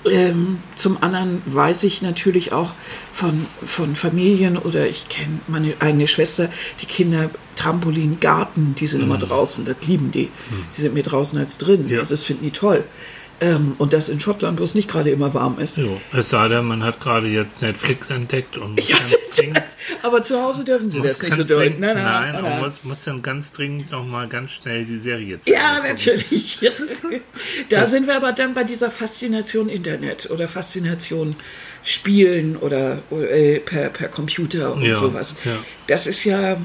[0.05, 2.71] Ähm, zum anderen weiß ich natürlich auch
[3.11, 6.49] von, von Familien oder ich kenne meine eigene Schwester,
[6.81, 10.29] die Kinder Trampolin, Garten, die sind immer draußen, das lieben die.
[10.75, 11.85] Die sind mehr draußen als drin.
[11.85, 11.89] Mhm.
[11.89, 11.99] Ja.
[11.99, 12.83] Also das finden die toll.
[13.39, 15.77] Ähm, und das in Schottland, wo es nicht gerade immer warm ist.
[15.77, 19.61] Jo, es sei denn, man hat gerade jetzt Netflix entdeckt und muss Ja, ganz dringend
[20.03, 22.83] aber zu Hause dürfen sie das nicht so dringend- Nein, nein, nein, nein, man muss,
[22.83, 25.55] muss dann ganz dringend nochmal ganz schnell die Serie zeigen.
[25.55, 26.59] Ja, natürlich.
[27.69, 31.35] da sind wir aber dann bei dieser Faszination Internet oder Faszination
[31.83, 35.35] Spielen oder, oder äh, per, per Computer und Ja, sowas.
[35.45, 35.57] ja.
[35.85, 36.57] Das ist ja.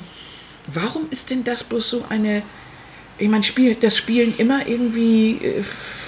[0.72, 2.42] Warum ist denn das bloß so eine.
[3.18, 5.62] Ich meine, Spiel, das Spielen immer irgendwie äh,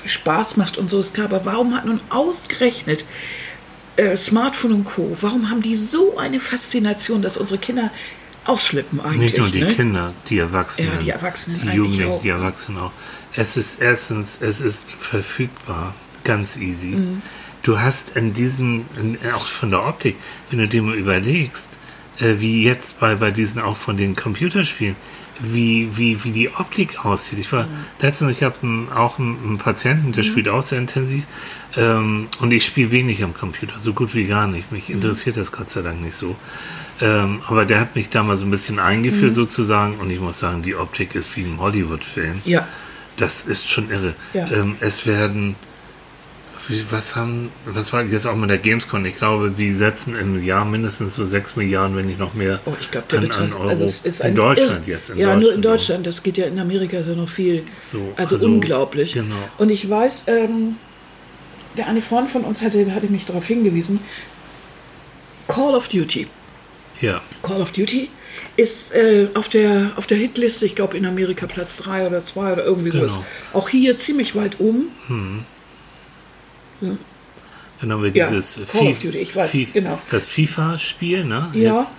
[0.06, 3.04] Spaß macht und so ist klar, aber warum hat nun ausgerechnet
[3.96, 7.90] äh, Smartphone und Co., warum haben die so eine Faszination, dass unsere Kinder
[8.44, 9.32] ausflippen eigentlich?
[9.32, 9.74] Nicht nur die ne?
[9.74, 10.90] Kinder, die Erwachsenen.
[10.92, 12.20] Ja, die Erwachsenen Die Jugendlichen, auch.
[12.22, 12.92] die Erwachsenen auch.
[13.34, 16.88] Es ist erstens, es ist verfügbar, ganz easy.
[16.88, 17.22] Mhm.
[17.62, 20.16] Du hast in diesen, in, auch von der Optik,
[20.50, 21.70] wenn du dir mal überlegst,
[22.20, 24.96] äh, wie jetzt bei, bei diesen auch von den Computerspielen,
[25.40, 27.38] wie, wie, wie die Optik aussieht.
[27.38, 27.66] Ich war
[28.00, 28.56] letztens, ich habe
[28.94, 31.26] auch einen, einen Patienten, der spielt auch sehr intensiv
[31.76, 34.70] ähm, und ich spiele wenig am Computer, so gut wie gar nicht.
[34.72, 36.36] Mich interessiert das Gott sei Dank nicht so.
[37.00, 40.38] Ähm, aber der hat mich da mal so ein bisschen eingeführt sozusagen und ich muss
[40.38, 42.42] sagen, die Optik ist wie im Hollywood-Film.
[42.44, 42.66] Ja.
[43.16, 44.14] Das ist schon irre.
[44.32, 44.46] Ja.
[44.52, 45.56] Ähm, es werden,
[46.90, 49.04] was haben, was war jetzt auch mit der Gamescom?
[49.06, 52.72] Ich glaube, die setzen im Jahr mindestens so 6 Milliarden, wenn nicht noch mehr Oh,
[52.80, 53.68] ich glaube, der an, Betrag an Euro.
[53.68, 55.10] also es ist in ein Deutschland Irr- jetzt.
[55.10, 56.06] In ja, Deutschland, nur in Deutschland.
[56.06, 57.64] Das geht ja in Amerika ja noch viel.
[57.78, 59.12] So, also, also, unglaublich.
[59.14, 59.36] genau.
[59.58, 60.76] Und ich weiß, ähm,
[61.76, 64.00] der eine Freund von uns hatte, hatte mich darauf hingewiesen.
[65.48, 66.26] Call of Duty.
[67.00, 68.08] Ja, Call of Duty
[68.56, 72.52] ist äh, auf, der, auf der Hitliste, ich glaube in Amerika Platz 3 oder 2
[72.52, 73.14] oder irgendwie sowas.
[73.14, 73.24] Genau.
[73.52, 75.44] Auch hier ziemlich weit oben.
[77.80, 78.58] Dann haben wir Ja, dieses
[79.34, 79.98] weiß, genau.
[80.10, 81.50] das FIFA-Spiel, ne?
[81.54, 81.80] Ja.
[81.80, 81.90] Jetzt,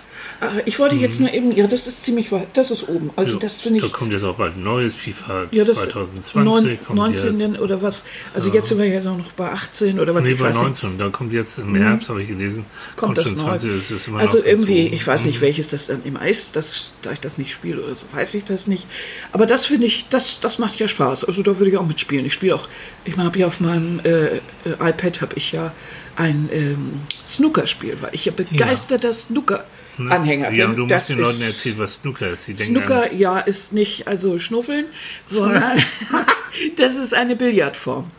[0.66, 3.10] Ich wollte jetzt nur eben, ja, das ist ziemlich weit, das ist oben.
[3.16, 3.84] Also so, das finde ich.
[3.90, 6.44] Da kommt jetzt auch bald ein neues FIFA Ja, das 2020.
[6.44, 7.60] neun- kommt 19 jetzt.
[7.60, 8.04] oder was?
[8.34, 10.22] Also jetzt sind wir ja noch bei 18 oder was?
[10.22, 10.82] Nee, ich bei weiß nicht.
[10.82, 10.98] 19.
[10.98, 13.44] Da kommt jetzt im Herbst, habe ich gelesen, Kommt das schon neu.
[13.58, 14.94] 20, ist Also irgendwie, oben.
[14.94, 15.26] ich weiß Mhm.
[15.28, 18.34] nicht, welches das dann immer ist, das, da ich das nicht spiele oder so, weiß
[18.34, 18.86] ich das nicht.
[19.32, 21.24] Aber das finde ich, das, das macht ja Spaß.
[21.24, 22.26] Also da würde ich auch mitspielen.
[22.26, 22.68] Ich spiele auch,
[23.04, 24.40] ich habe ja auf meinem äh, äh,
[24.80, 25.72] iPad habe ich ja
[26.16, 26.92] ein ähm,
[27.26, 30.58] Snookerspiel, weil ich ja begeisterter Snooker-Anhänger bin.
[30.58, 32.48] Ja, du musst den Leuten erzählen, was Snooker ist.
[32.48, 34.86] Die denken Snooker, an, ja, ist nicht also Schnuffeln,
[35.24, 35.78] sondern
[36.76, 38.10] das ist eine Billardform.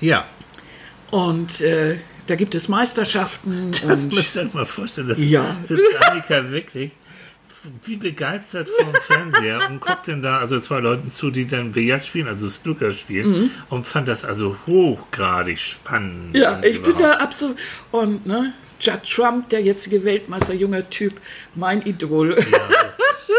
[0.00, 0.26] ja,
[1.10, 3.70] Und äh, da gibt es Meisterschaften.
[3.70, 5.08] das und müsst ihr euch mal vorstellen.
[5.08, 5.56] Das Ja.
[5.64, 6.92] sitzt Annika wirklich
[7.84, 12.04] wie begeistert vom Fernseher und guckt denn da also zwei Leuten zu, die dann Billard
[12.04, 16.30] spielen, also Snooker spielen und fand das also hochgradig spannend.
[16.34, 16.40] Mhm.
[16.40, 17.00] Ja, ich bin überhaupt.
[17.00, 17.56] ja absolut.
[17.90, 18.52] Und, ne?
[18.78, 21.14] Judd Trump, der jetzige Weltmeister, junger Typ,
[21.54, 22.36] mein Idol.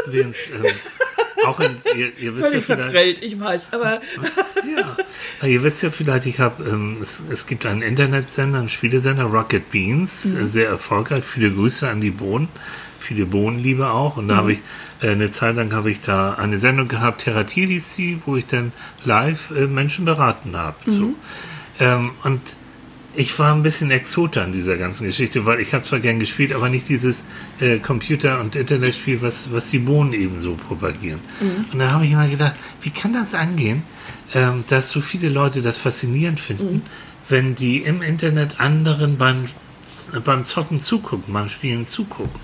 [0.08, 0.66] Übrigens, ähm,
[1.46, 4.02] auch in, ihr, ihr wisst ja Völlig vielleicht, verprellt, ich weiß, aber
[5.42, 5.48] ja.
[5.48, 9.70] Ihr wisst ja vielleicht, ich habe, ähm, es, es gibt einen Internetsender, einen Spielesender, Rocket
[9.70, 10.46] Beans, Mhm.
[10.48, 11.24] sehr erfolgreich.
[11.24, 12.50] Viele Grüße an die Bohnen,
[13.08, 14.18] viele Bohnenliebe auch.
[14.18, 14.38] Und da Mhm.
[14.40, 14.60] habe ich
[15.02, 18.46] äh, eine Zeit lang habe ich da eine Sendung gehabt, Therapier hieß sie, wo ich
[18.46, 18.72] dann
[19.06, 20.76] live äh, Menschen beraten habe.
[20.86, 20.94] Mhm.
[20.94, 21.14] So.
[21.80, 22.42] Ähm, und
[23.16, 26.54] ich war ein bisschen Exoter an dieser ganzen Geschichte, weil ich habe zwar gern gespielt,
[26.54, 27.24] aber nicht dieses
[27.60, 31.20] äh, Computer- und Internetspiel, was, was die Bohnen eben so propagieren.
[31.74, 33.82] Und dann habe ich immer gedacht, wie kann das angehen,
[34.36, 36.84] ähm, dass so viele Leute das faszinierend finden,
[37.28, 39.46] wenn die im Internet anderen beim
[40.24, 42.40] beim Zocken zugucken, beim Spielen zugucken.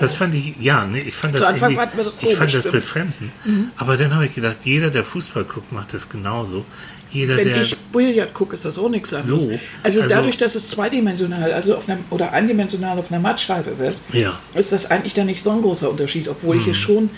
[0.00, 2.34] Das fand ich, ja, ne, ich fand das Zu Anfang irgendwie- fanden wir das ich
[2.36, 2.72] fand das stimmt.
[2.72, 3.32] befremdend.
[3.76, 6.64] Aber dann habe ich gedacht, jeder, der Fußball guckt, macht das genauso.
[7.10, 9.42] Jeder, wenn der ich Billard gucke, ist das auch nichts anderes.
[9.42, 13.78] So, also, also- dadurch, dass es zweidimensional, also auf einer, oder eindimensional auf einer Mattscheibe
[13.78, 14.38] wird, Ja.
[14.54, 17.10] ist das eigentlich dann nicht so ein großer Unterschied, obwohl ich es schon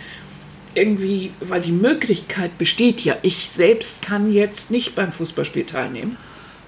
[0.75, 6.17] irgendwie, weil die Möglichkeit besteht ja, ich selbst kann jetzt nicht beim Fußballspiel teilnehmen.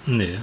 [0.04, 0.38] Nee.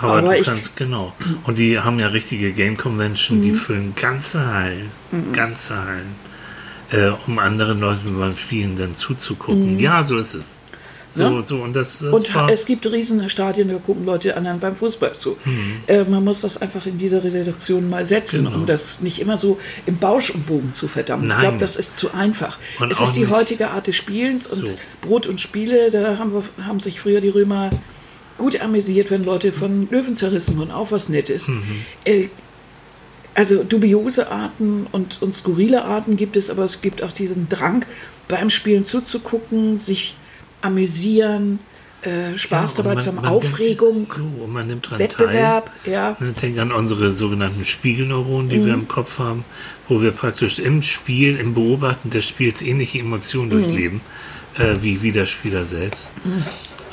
[0.00, 1.12] Aber, Aber du ich- kannst, genau.
[1.44, 3.42] Und die haben ja richtige Game Convention, Mhm.
[3.42, 4.90] die füllen ganze Hallen,
[5.32, 6.14] ganze Hallen,
[6.90, 9.78] äh, um anderen Leuten beim Spielen dann zuzugucken.
[9.78, 10.58] Ja, so ist es.
[11.12, 11.36] So, Mhm.
[11.38, 11.42] Ja.
[11.44, 15.12] so, und das, das Und es gibt riesen Stadien, da gucken Leute anderen beim Fußball
[15.14, 15.36] zu.
[15.44, 15.78] Mhm.
[15.88, 18.56] Äh, man muss das einfach in dieser Relation mal setzen, Genau.
[18.58, 21.24] um das nicht immer so im Bausch und Bogen zu verdammen.
[21.24, 21.40] Ich Nein.
[21.40, 22.58] glaube, das ist zu einfach.
[22.78, 24.72] Und es ist die nicht- heutige Art des Spielens und So.
[25.02, 27.70] Brot und Spiele, da haben, wir, haben sich früher die Römer
[28.40, 31.46] gut amüsiert, wenn Leute von Löwen zerrissen wurden, auch was Nettes.
[31.48, 31.62] Mhm.
[32.04, 32.28] Äh,
[33.34, 37.84] also dubiose Arten und, und skurrile Arten gibt es, aber es gibt auch diesen Drang,
[38.26, 40.16] beim Spielen zuzugucken, sich
[40.62, 41.58] amüsieren,
[42.02, 45.70] äh, Spaß Ja, dabei man- zu haben, man Aufregung, Nimmt, und man nimmt dran Wettbewerb,
[45.84, 45.92] teil.
[45.92, 46.16] ja.
[46.42, 48.66] Denk an unsere sogenannten Spiegelneuronen, die Mhm.
[48.66, 49.44] wir im Kopf haben,
[49.88, 53.62] wo wir praktisch im Spiel, im Beobachten des Spiels ähnliche Emotionen Mhm.
[53.62, 54.00] durchleben,
[54.58, 56.10] äh, wie, wie der Spieler selbst.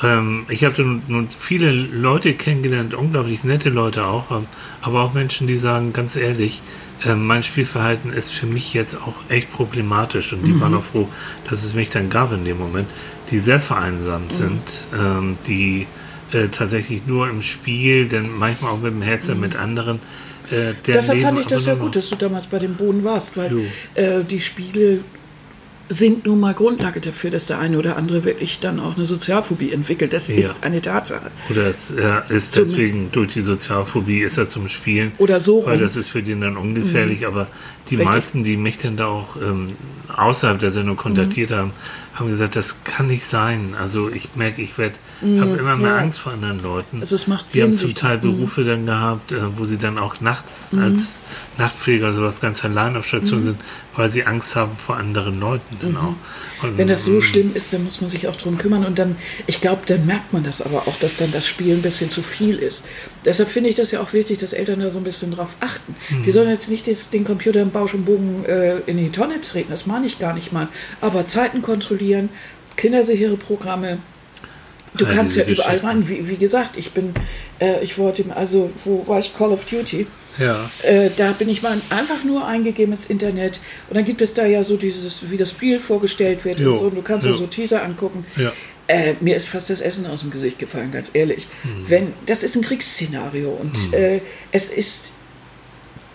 [0.02, 4.46] Ähm, ich habe nun, viele Leute kennengelernt, unglaublich nette Leute auch, ähm,
[4.82, 6.62] aber auch Menschen, die sagen, ganz ehrlich,
[7.06, 10.60] ähm, mein Spielverhalten ist für mich jetzt auch echt problematisch und die Mhm.
[10.60, 11.08] waren auch froh,
[11.48, 12.88] dass es mich dann gab in dem Moment,
[13.30, 14.36] die sehr vereinsamt Mhm.
[14.36, 14.62] sind,
[14.98, 15.86] ähm, die
[16.32, 19.98] äh, tatsächlich nur im Spiel, denn manchmal auch mit dem Headset mit anderen.
[20.50, 20.76] Äh, Mhm.
[20.86, 23.62] Deshalb Leben fand ich das ja gut, dass du damals bei dem Boden warst, weil
[23.94, 25.00] äh, die Spiele
[25.90, 29.72] sind nun mal Grundlage dafür, dass der eine oder andere wirklich dann auch eine Sozialphobie
[29.72, 30.12] entwickelt.
[30.12, 30.36] Das Ja.
[30.36, 31.30] ist eine Tatsache.
[31.50, 35.12] Oder es äh, ist Zum- deswegen durch die Sozialphobie ist er zum Spielen.
[35.18, 35.78] Oder so Weil rum.
[35.78, 35.82] Mhm.
[35.82, 37.26] das ist für den dann ungefährlich.
[37.26, 37.46] Aber
[37.88, 38.14] die Richtig.
[38.14, 39.70] meisten, die mich dann da auch ähm,
[40.14, 41.72] außerhalb der Sendung kontaktiert haben,
[42.18, 43.74] haben gesagt, das kann nicht sein.
[43.78, 45.98] Also ich merke, ich werde, habe immer mehr ja.
[45.98, 47.00] Angst vor anderen Leuten.
[47.00, 49.98] Also es macht die Sinn, haben zum Teil Berufe dann gehabt, äh, wo sie dann
[49.98, 50.82] auch nachts Mhm.
[50.82, 51.20] als
[51.58, 53.60] Nachtpfleger oder sowas ganz allein auf Station sind,
[53.96, 56.14] weil sie Angst haben vor anderen Leuten dann auch.
[56.62, 56.78] Und, Mhm.
[56.78, 58.84] Wenn das so schlimm ist, dann muss man sich auch drum kümmern.
[58.84, 61.82] Und dann, ich glaube, dann merkt man das aber auch, dass dann das Spiel ein
[61.82, 62.84] bisschen zu viel ist.
[63.24, 65.94] Deshalb finde ich das ja auch wichtig, dass Eltern da so ein bisschen drauf achten.
[66.10, 66.22] Mhm.
[66.22, 69.70] Die sollen jetzt nicht den Computer im Bausch und Bogen äh, in die Tonne treten,
[69.70, 70.68] das meine ich gar nicht mal.
[71.00, 72.28] Aber Zeiten kontrollieren,
[72.76, 73.98] kindersichere Programme.
[74.96, 76.08] Du All kannst ja überall ran.
[76.08, 77.12] Wie, wie gesagt, ich bin,
[77.60, 79.36] äh, ich wollte, also, wo war ich?
[79.36, 80.06] Call of Duty.
[80.38, 80.70] ja.
[80.82, 84.46] Äh, da bin ich mal einfach nur eingegeben ins Internet und dann gibt es da
[84.46, 86.84] ja so dieses, wie das Spiel vorgestellt wird Jo, und so.
[86.84, 88.24] Und du kannst ja so Teaser angucken.
[88.36, 88.52] Ja.
[88.88, 91.46] Äh, mir ist fast das Essen aus dem Gesicht gefallen, ganz ehrlich.
[91.86, 94.20] Wenn das ist ein Kriegsszenario und äh,
[94.50, 95.12] es ist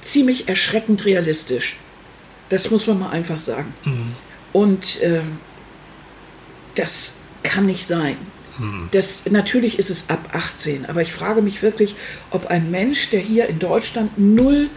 [0.02, 1.78] ziemlich erschreckend realistisch.
[2.50, 3.74] Das muss man mal einfach sagen.
[4.52, 5.38] Und ähm,
[6.76, 8.18] das kann nicht sein.
[8.92, 11.96] Das, natürlich ist es ab 18, aber ich frage mich wirklich,
[12.30, 14.70] ob ein Mensch, der hier in Deutschland null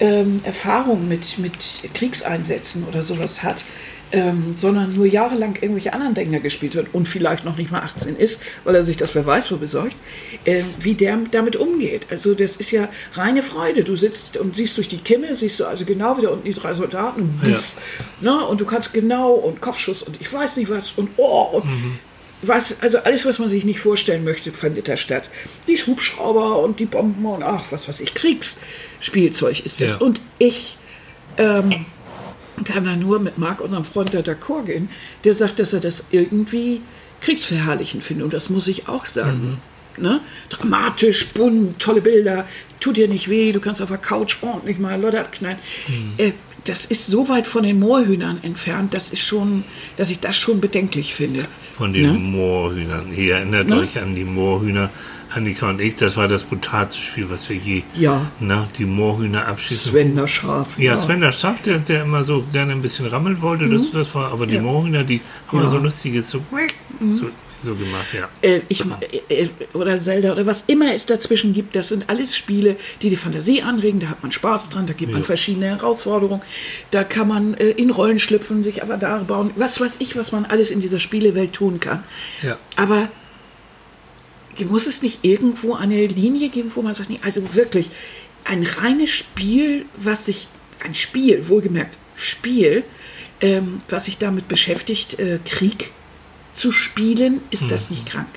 [0.00, 1.54] ähm, Erfahrung mit, mit
[1.92, 3.64] Kriegseinsätzen oder sowas hat,
[4.12, 8.16] ähm, sondern nur jahrelang irgendwelche anderen Dinger gespielt hat und vielleicht noch nicht mal 18
[8.16, 9.96] ist, weil er sich das wer weiß wo besorgt,
[10.44, 12.06] ähm, wie der damit umgeht.
[12.10, 13.84] Also das ist ja reine Freude.
[13.84, 16.74] Du sitzt und siehst durch die Kimme, siehst du also genau wieder unten die drei
[16.74, 17.54] Soldaten und, Ja.
[17.54, 17.76] buff,
[18.20, 21.64] ne, und du kannst genau und Kopfschuss und ich weiß nicht was und oh und
[22.42, 25.30] was, also alles, was man sich nicht vorstellen möchte, findet da statt.
[25.68, 29.92] Die Hubschrauber und die Bomben und ach, was weiß ich, Kriegsspielzeug ist das.
[29.92, 29.98] Ja.
[29.98, 30.76] Und ich
[31.38, 31.70] ähm,
[32.64, 34.88] kann da nur mit Marc, unserem Freund, da d'accord gehen,
[35.24, 36.80] der sagt, dass er das irgendwie
[37.20, 38.24] kriegsverherrlichend findet.
[38.24, 39.58] Und das muss ich auch sagen.
[39.98, 40.20] Ne?
[40.48, 42.46] Dramatisch, bunt, tolle Bilder,
[42.80, 45.58] tut dir nicht weh, du kannst auf der Couch ordentlich mal Leute abknallen.
[46.16, 46.32] Äh,
[46.64, 49.64] das ist so weit von den Moorhühnern entfernt, das ist schon,
[49.96, 51.44] dass ich das schon bedenklich finde.
[51.76, 52.18] Von den Ne?
[52.18, 53.12] Moorhühnern.
[53.14, 53.80] Ihr erinnert Ne?
[53.80, 54.90] euch an die Moorhühner,
[55.34, 58.30] Annika und ich, das war das brutalste Spiel, was wir je, Ja.
[58.40, 59.92] ne, die Moorhühner abschießen.
[59.92, 60.78] Sven der Schaf.
[60.78, 64.14] Ja, Sven der Schaf, der, der immer so gerne ein bisschen rammeln wollte, das, das
[64.14, 64.56] war, aber die Mhm.
[64.56, 64.60] Ja.
[64.62, 64.66] Mhm.
[64.68, 65.60] Moorhühner, die haben Ja.
[65.62, 66.42] immer so lustiges, so,
[67.12, 67.26] so,
[67.64, 68.28] so gemacht, ja.
[68.42, 68.82] Äh, ich,
[69.28, 73.08] äh, äh, oder Zelda oder was immer es dazwischen gibt, das sind alles Spiele, die
[73.08, 75.26] die Fantasie anregen, da hat man Spaß dran, da gibt man Ja.
[75.26, 76.42] verschiedene Herausforderungen,
[76.90, 80.44] da kann man äh, in Rollen schlüpfen, sich Avatare bauen, was weiß ich, was man
[80.44, 82.02] alles in dieser Spielewelt tun kann.
[82.42, 82.58] Ja.
[82.76, 83.08] Aber
[84.68, 87.90] muss es nicht irgendwo eine Linie geben, wo man sagt, nee, also wirklich
[88.44, 90.48] ein reines Spiel, was sich,
[90.84, 92.84] ein Spiel, wohlgemerkt Spiel,
[93.40, 95.90] ähm, was sich damit beschäftigt, äh, Krieg
[96.52, 98.28] zu spielen, ist das nicht krank?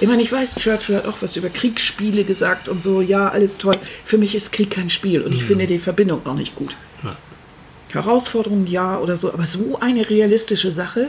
[0.00, 3.58] Ich meine, ich weiß, Churchill hat auch was über Kriegsspiele gesagt und so, ja, alles
[3.58, 3.76] toll.
[4.04, 6.76] Für mich ist Krieg kein Spiel und ich finde die Verbindung auch nicht gut.
[7.02, 7.16] Ja.
[7.92, 11.08] Herausforderungen ja oder so, aber so eine realistische Sache.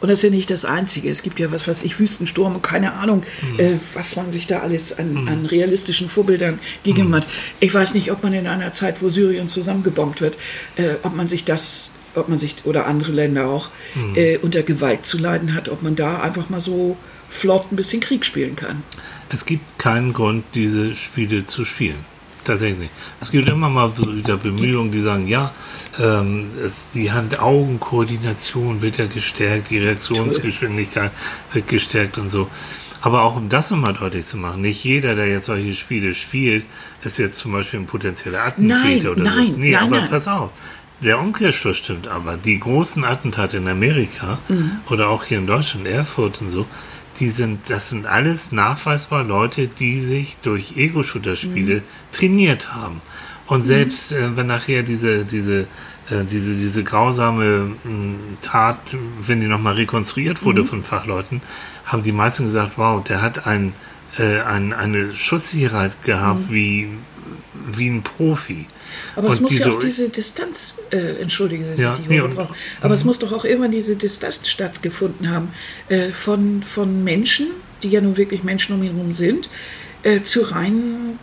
[0.00, 1.10] Und das ist ja nicht das Einzige.
[1.10, 3.22] Es gibt ja was, was ich, Wüstensturm und keine Ahnung,
[3.58, 7.26] äh, was man sich da alles an, an realistischen Vorbildern gegeben hat.
[7.60, 10.36] Ich weiß nicht, ob man in einer Zeit, wo Syrien zusammengebombt wird,
[10.76, 13.70] äh, ob man sich das, ob man sich, oder andere Länder auch,
[14.14, 16.96] äh, unter Gewalt zu leiden hat, ob man da einfach mal so
[17.28, 18.82] flott ein bisschen Krieg spielen kann.
[19.28, 22.13] Es gibt keinen Grund, diese Spiele zu spielen.
[22.44, 22.90] Tatsächlich.
[23.20, 25.52] Es gibt immer mal wieder Bemühungen, die sagen, ja,
[25.98, 31.10] ähm, es, die Hand-Augen-Koordination wird ja gestärkt, die Reaktionsgeschwindigkeit
[31.52, 32.48] wird gestärkt und so.
[33.00, 36.64] Aber auch um das nochmal deutlich zu machen, nicht jeder, der jetzt solche Spiele spielt,
[37.02, 39.56] ist jetzt zum Beispiel ein potenzieller Attentäter Nein, oder nein, so.
[39.56, 40.10] Nee, nein, aber nein.
[40.10, 40.50] pass auf.
[41.00, 42.36] Der Umkehrschluss stimmt aber.
[42.38, 44.78] Die großen Attentate in Amerika Mhm.
[44.88, 46.66] oder auch hier in Deutschland, Erfurt und so,
[47.20, 51.82] die sind, das sind alles nachweisbar Leute, die sich durch Ego-Shooter-Spiele Mhm.
[52.12, 53.00] trainiert haben.
[53.46, 55.66] Und selbst äh, wenn nachher diese, diese,
[56.10, 58.96] äh, diese, diese grausame mh, Tat,
[59.26, 60.66] wenn die nochmal rekonstruiert wurde Mhm.
[60.66, 61.42] von Fachleuten,
[61.84, 63.74] haben die meisten gesagt, wow, der hat ein,
[64.18, 66.88] äh, ein, eine Schusssicherheit gehabt wie,
[67.70, 68.66] wie ein Profi.
[69.14, 69.18] Mhm.
[69.18, 72.10] Aber es Und muss die ja auch diese Distanz, äh, entschuldige, dass Ja, ich die
[72.10, 75.48] Worte und- brauche, aber es muss doch auch irgendwann diese Distanz stattgefunden haben
[75.88, 77.48] äh, von, von Menschen,
[77.82, 79.48] die ja nun wirklich Menschen um ihn herum sind,
[80.02, 81.18] äh, zu reinen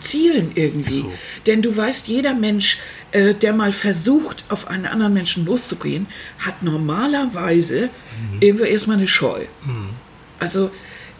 [0.00, 1.00] Zielen irgendwie.
[1.00, 1.12] So.
[1.46, 2.78] Denn du weißt, jeder Mensch,
[3.12, 6.06] äh, der mal versucht, auf einen anderen Menschen loszugehen,
[6.38, 8.38] hat normalerweise Mhm.
[8.40, 9.40] irgendwie erstmal eine Scheu.
[10.38, 10.70] Also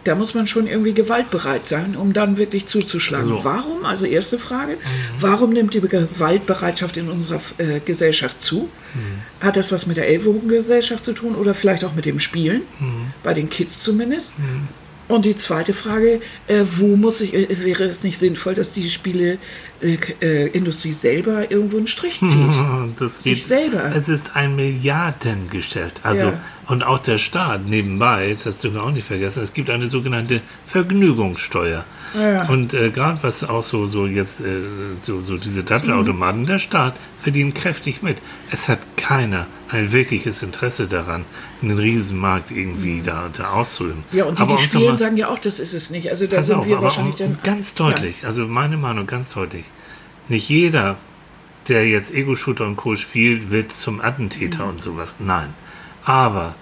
[0.03, 3.27] da muss man schon irgendwie gewaltbereit sein, um dann wirklich zuzuschlagen.
[3.27, 3.43] So.
[3.43, 3.85] Warum?
[3.85, 4.77] Also erste Frage,
[5.19, 8.69] warum nimmt die Gewaltbereitschaft in unserer äh, Gesellschaft zu?
[9.39, 12.61] Hat das was mit der Ellbogengesellschaft zu tun oder vielleicht auch mit dem Spielen?
[13.23, 14.33] Bei den Kids zumindest.
[15.11, 18.89] Und die zweite Frage, äh, wo muss ich, äh, wäre es nicht sinnvoll, dass die
[18.89, 22.53] Spieleindustrie äh, Industrie selber irgendwo einen Strich zieht?
[22.97, 23.91] Das geht, Sich selber.
[23.93, 25.99] Es ist ein Milliardengeschäft.
[26.03, 26.41] Also, Ja.
[26.67, 30.39] und auch der Staat nebenbei, das dürfen wir auch nicht vergessen, es gibt eine sogenannte
[30.67, 31.83] Vergnügungssteuer.
[32.13, 32.47] Ja.
[32.49, 34.61] Und äh, gerade was auch so, so jetzt, äh,
[34.99, 38.17] so, so diese Dattelautomaten, der Staat verdient kräftig mit.
[38.51, 41.25] Es hat keiner ein wirkliches Interesse daran,
[41.61, 44.03] einen Riesenmarkt irgendwie da, da auszuüben.
[44.11, 46.09] Ja, und die, Aber die spielen, nochmal- sagen ja auch, das ist es nicht.
[46.09, 47.37] Also da sind auf, wir wahrscheinlich dann.
[47.43, 49.65] ganz deutlich, also meine Meinung ganz deutlich.
[50.27, 50.97] Nicht jeder,
[51.67, 52.95] der jetzt Ego-Shooter und Co.
[52.95, 55.17] spielt, wird zum Attentäter und sowas.
[55.19, 55.53] Nein.
[56.03, 56.55] Aber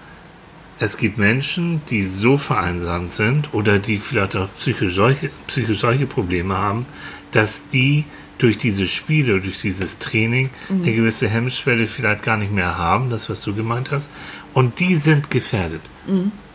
[0.80, 6.06] es gibt Menschen, die so vereinsamt sind oder die vielleicht auch psychisch solche, psychisch solche
[6.06, 6.86] Probleme haben,
[7.32, 8.06] dass die
[8.38, 13.28] durch diese Spiele, durch dieses Training eine gewisse Hemmschwelle vielleicht gar nicht mehr haben, das
[13.28, 14.10] was du gemeint hast.
[14.54, 15.82] Und die sind gefährdet.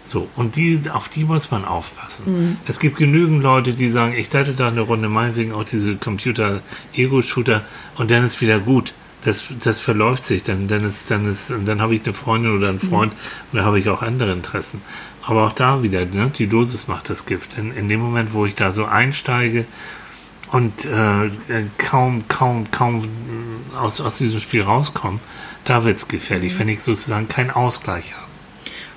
[0.02, 2.58] So, und die, auf die muss man aufpassen.
[2.68, 7.64] Es gibt genügend Leute, die sagen, ich dachte da eine Runde, meinetwegen auch diese Computer-Ego-Shooter
[7.98, 8.94] und dann ist wieder gut.
[9.26, 12.70] Das, das verläuft sich, dann, dann ist, dann ist, dann habe ich eine Freundin oder
[12.70, 13.12] einen Freund
[13.52, 14.82] und dann habe ich auch andere Interessen.
[15.24, 17.58] Aber auch da wieder, ne, die Dosis macht das Gift.
[17.58, 19.66] In, in dem Moment, wo ich da so einsteige
[20.52, 21.32] und äh,
[21.78, 25.20] kaum, kaum, kaum äh, aus, aus diesem Spiel rauskomme,
[25.64, 28.25] da wird's gefährlich, wenn ich sozusagen keinen Ausgleich habe.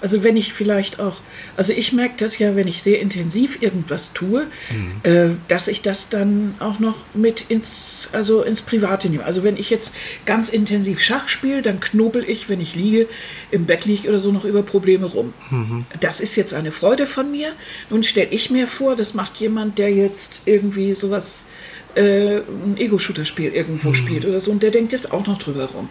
[0.00, 1.20] Also wenn ich vielleicht auch,
[1.56, 5.00] also ich merke das ja, wenn ich sehr intensiv irgendwas tue, Mhm.
[5.10, 9.24] äh, dass ich das dann auch noch mit ins, also ins Private nehme.
[9.24, 9.94] Also wenn ich jetzt
[10.26, 13.06] ganz intensiv Schach spiele, dann knobel ich, wenn ich liege,
[13.50, 15.34] im Bett liege oder so noch über Probleme rum.
[15.50, 15.84] Mhm.
[16.00, 17.52] Das ist jetzt eine Freude von mir.
[17.90, 21.48] Nun stelle ich mir vor, das macht jemand, der jetzt irgendwie sowas äh,
[21.96, 25.88] ein Ego-Shooter-Spiel irgendwo spielt oder so und der denkt jetzt auch noch drüber rum.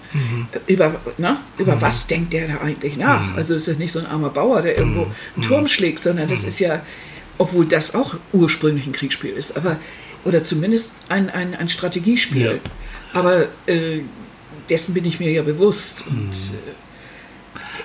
[0.51, 3.35] Äh, Über, na, über was denkt der da eigentlich nach?
[3.35, 6.43] Also ist das nicht so ein armer Bauer, der irgendwo einen Turm schlägt, sondern das
[6.43, 6.81] ist ja,
[7.37, 9.77] obwohl das auch ursprünglich ein Kriegsspiel ist, aber
[10.23, 12.45] oder zumindest ein, ein, ein Strategiespiel.
[12.45, 12.53] Ja.
[13.13, 14.01] Aber äh,
[14.69, 16.03] dessen bin ich mir ja bewusst.
[16.07, 16.31] Und,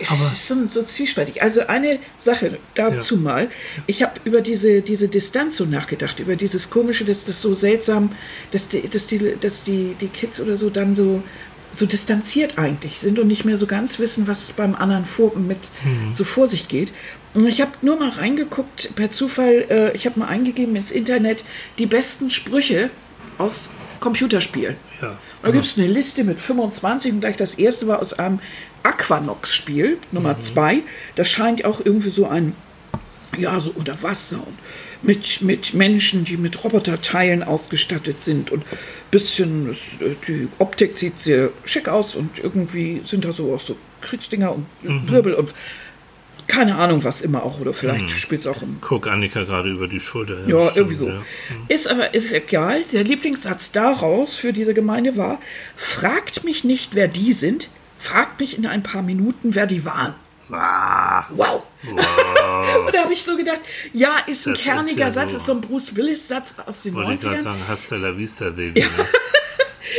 [0.03, 1.43] es Aber- ist so, so zwiespältig.
[1.43, 3.49] Also eine Sache dazu mal.
[3.87, 8.13] Ich habe über diese, diese Distanz so nachgedacht, über dieses Komische, dass das so seltsam,
[8.51, 11.23] dass die, dass die, dass die, die Kids oder so dann so,
[11.71, 15.59] so distanziert eigentlich sind und nicht mehr so ganz wissen, was beim anderen vor, mit
[16.13, 16.93] so vor sich geht.
[17.35, 21.45] Und ich habe nur mal reingeguckt, per Zufall, äh, ich habe mal eingegeben ins Internet,
[21.79, 22.91] die besten Sprüche
[23.39, 24.77] aus Computerspielen.
[25.01, 25.09] Ja.
[25.11, 28.41] Und da gibt es eine Liste mit 25 und gleich das erste war aus einem
[28.83, 30.81] Aquanox-Spiel, Nummer zwei.
[31.17, 32.55] Das scheint auch irgendwie so ein,
[33.37, 34.59] ja, so unter Wasser und
[35.03, 38.65] mit, mit Menschen, die mit Roboterteilen ausgestattet sind und
[39.11, 43.77] bisschen, äh, die Optik sieht sehr schick aus und irgendwie sind da so auch so
[44.01, 45.53] Kriegsdinger und Wirbel und
[46.47, 49.87] keine Ahnung was immer auch oder vielleicht spielt es auch im Guck Annika gerade über
[49.87, 50.41] die Schulter.
[50.47, 51.09] ja, stimmt, irgendwie so.
[51.09, 51.23] ja.
[51.69, 52.83] Ist aber ist egal.
[52.93, 55.41] Der Lieblingssatz daraus für diese Gemeinde war:
[55.77, 57.69] Fragt mich nicht, wer die sind.
[58.03, 60.15] Fragt mich in ein paar Minuten, wer die waren.
[60.51, 61.63] Ah, Wow.
[61.89, 63.61] Und da habe ich so gedacht,
[63.93, 66.83] ja, ist ein Das ist kerniger ja Satz, so- ist so ein Bruce Willis-Satz aus
[66.83, 67.43] den wollte ich gerade 90ern.
[67.43, 68.81] sagen, hasta la vista, Baby.
[68.81, 68.87] Ne?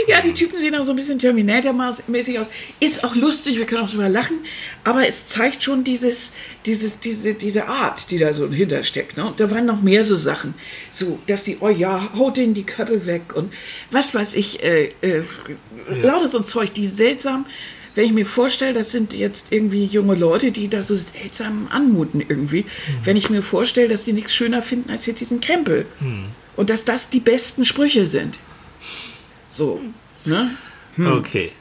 [0.08, 2.48] Ja, die Typen sehen auch so ein bisschen Terminator-mäßig aus.
[2.80, 4.38] Ist auch lustig, wir können auch drüber lachen,
[4.84, 6.34] aber es zeigt schon dieses,
[6.66, 9.18] dieses, diese, diese Art, die da so hintersteckt.
[9.18, 9.26] Ne?
[9.28, 10.56] Und da waren noch mehr so Sachen.
[10.90, 13.54] So, dass die, oh ja, haut denen die Köpfe weg und
[13.92, 15.22] was weiß ich, äh, äh,
[16.02, 17.46] lauter so ein Zeug, die seltsam,
[17.96, 22.22] wenn ich mir vorstelle, das sind jetzt irgendwie junge Leute, die da so seltsam anmuten
[22.22, 22.66] irgendwie.
[23.04, 25.86] Wenn ich mir vorstelle, dass die nichts schöner finden als jetzt diesen Krempel.
[26.56, 28.40] Und dass das die besten Sprüche sind.
[29.50, 29.82] So,
[30.26, 30.52] ne?
[30.98, 31.52] Okay.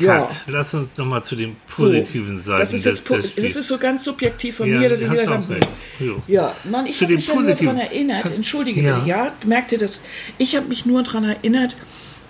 [0.00, 0.20] Ja.
[0.20, 0.42] Cut.
[0.46, 3.56] Lass uns nochmal zu den So, positiven Seiten das ist, des, jetzt, po- des das
[3.56, 5.58] ist so ganz subjektiv von Ja, mir, dass ich gesagt habe.
[5.98, 6.22] Jo.
[6.26, 8.96] ja, Mann, ich habe mich ja nur daran erinnert, Hast- entschuldige Ja.
[8.98, 10.02] bitte, ja, merkte das,
[10.36, 11.76] ich habe mich nur daran erinnert,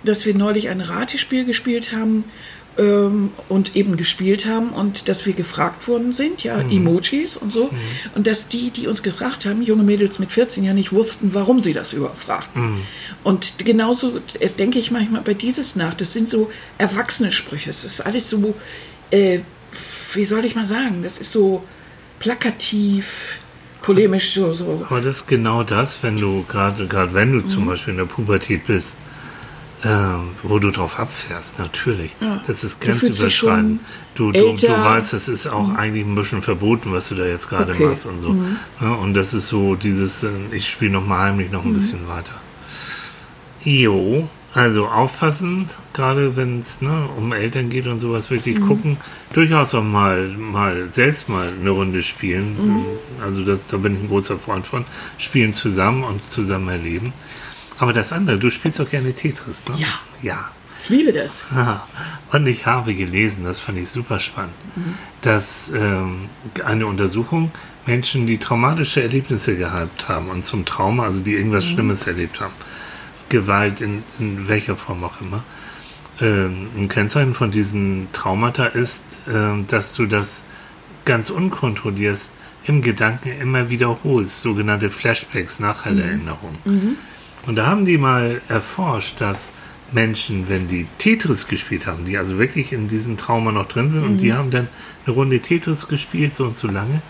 [0.05, 2.23] dass wir neulich ein Ratespiel gespielt haben
[2.77, 6.71] ähm, und eben gespielt haben und dass wir gefragt worden sind, ja, Mhm.
[6.71, 7.69] Emojis und so,
[8.15, 11.59] und dass die, die uns gefragt haben, junge Mädels mit 14 ja nicht wussten, warum
[11.59, 12.61] sie das überhaupt fragten.
[12.73, 12.81] Mhm.
[13.23, 17.83] Und genauso äh, denke ich manchmal bei dieses nach, das sind so erwachsene Sprüche, es
[17.83, 18.53] ist alles so,
[19.11, 19.39] äh,
[20.13, 21.63] wie soll ich mal sagen, das ist so
[22.19, 23.39] plakativ,
[23.81, 24.85] polemisch, so, so.
[24.89, 27.47] Aber das ist genau das, wenn du gerade, gerade wenn du Mhm.
[27.47, 28.97] zum Beispiel in der Pubertät bist,
[29.85, 32.15] ähm, wo du drauf abfährst, natürlich.
[32.47, 33.81] Das ist grenzüberschreitend.
[34.15, 34.67] Du, du, du.
[34.69, 34.83] Mhm.
[34.83, 37.83] weißt, das ist auch eigentlich ein bisschen verboten, was du da jetzt gerade Okay.
[37.83, 37.89] Mhm.
[37.89, 38.35] machst und so.
[38.81, 41.75] Ja, und das ist so dieses, äh, ich spiele noch mal heimlich noch ein Mhm.
[41.75, 42.33] bisschen weiter.
[43.63, 48.67] Jo, also aufpassen, gerade wenn es ne, um Eltern geht und sowas, wirklich Mhm.
[48.67, 48.97] gucken,
[49.33, 52.55] durchaus auch mal, mal selbst mal eine Runde spielen.
[52.59, 52.85] Mhm.
[53.23, 54.85] Also das, da bin ich ein großer Freund von.
[55.17, 57.13] Spielen zusammen und zusammen erleben.
[57.79, 59.75] Aber das andere, du spielst auch gerne Tetris, ne?
[59.77, 59.87] Ja.
[60.21, 60.51] Ja.
[60.83, 61.43] Ich liebe das.
[61.51, 61.85] Aha.
[62.31, 64.53] Und ich habe gelesen, das fand ich super spannend,
[65.21, 66.29] dass ähm,
[66.63, 67.51] eine Untersuchung
[67.85, 72.53] Menschen, die traumatische Erlebnisse gehabt haben und zum Trauma, also die irgendwas Schlimmes erlebt haben,
[73.29, 75.43] Gewalt in, in welcher Form auch immer,
[76.21, 80.45] ähm, ein Kennzeichen von diesen Traumata ist, ähm, dass du das
[81.05, 86.97] ganz unkontrollierst im Gedanken immer wiederholst, sogenannte Flashbacks, Nachhallerinnerungen.
[87.47, 89.51] Und da haben die mal erforscht, dass
[89.91, 94.03] Menschen, wenn die Tetris gespielt haben, die also wirklich in diesem Trauma noch drin sind
[94.03, 94.67] und die haben dann
[95.05, 97.01] eine Runde Tetris gespielt, so und so lange,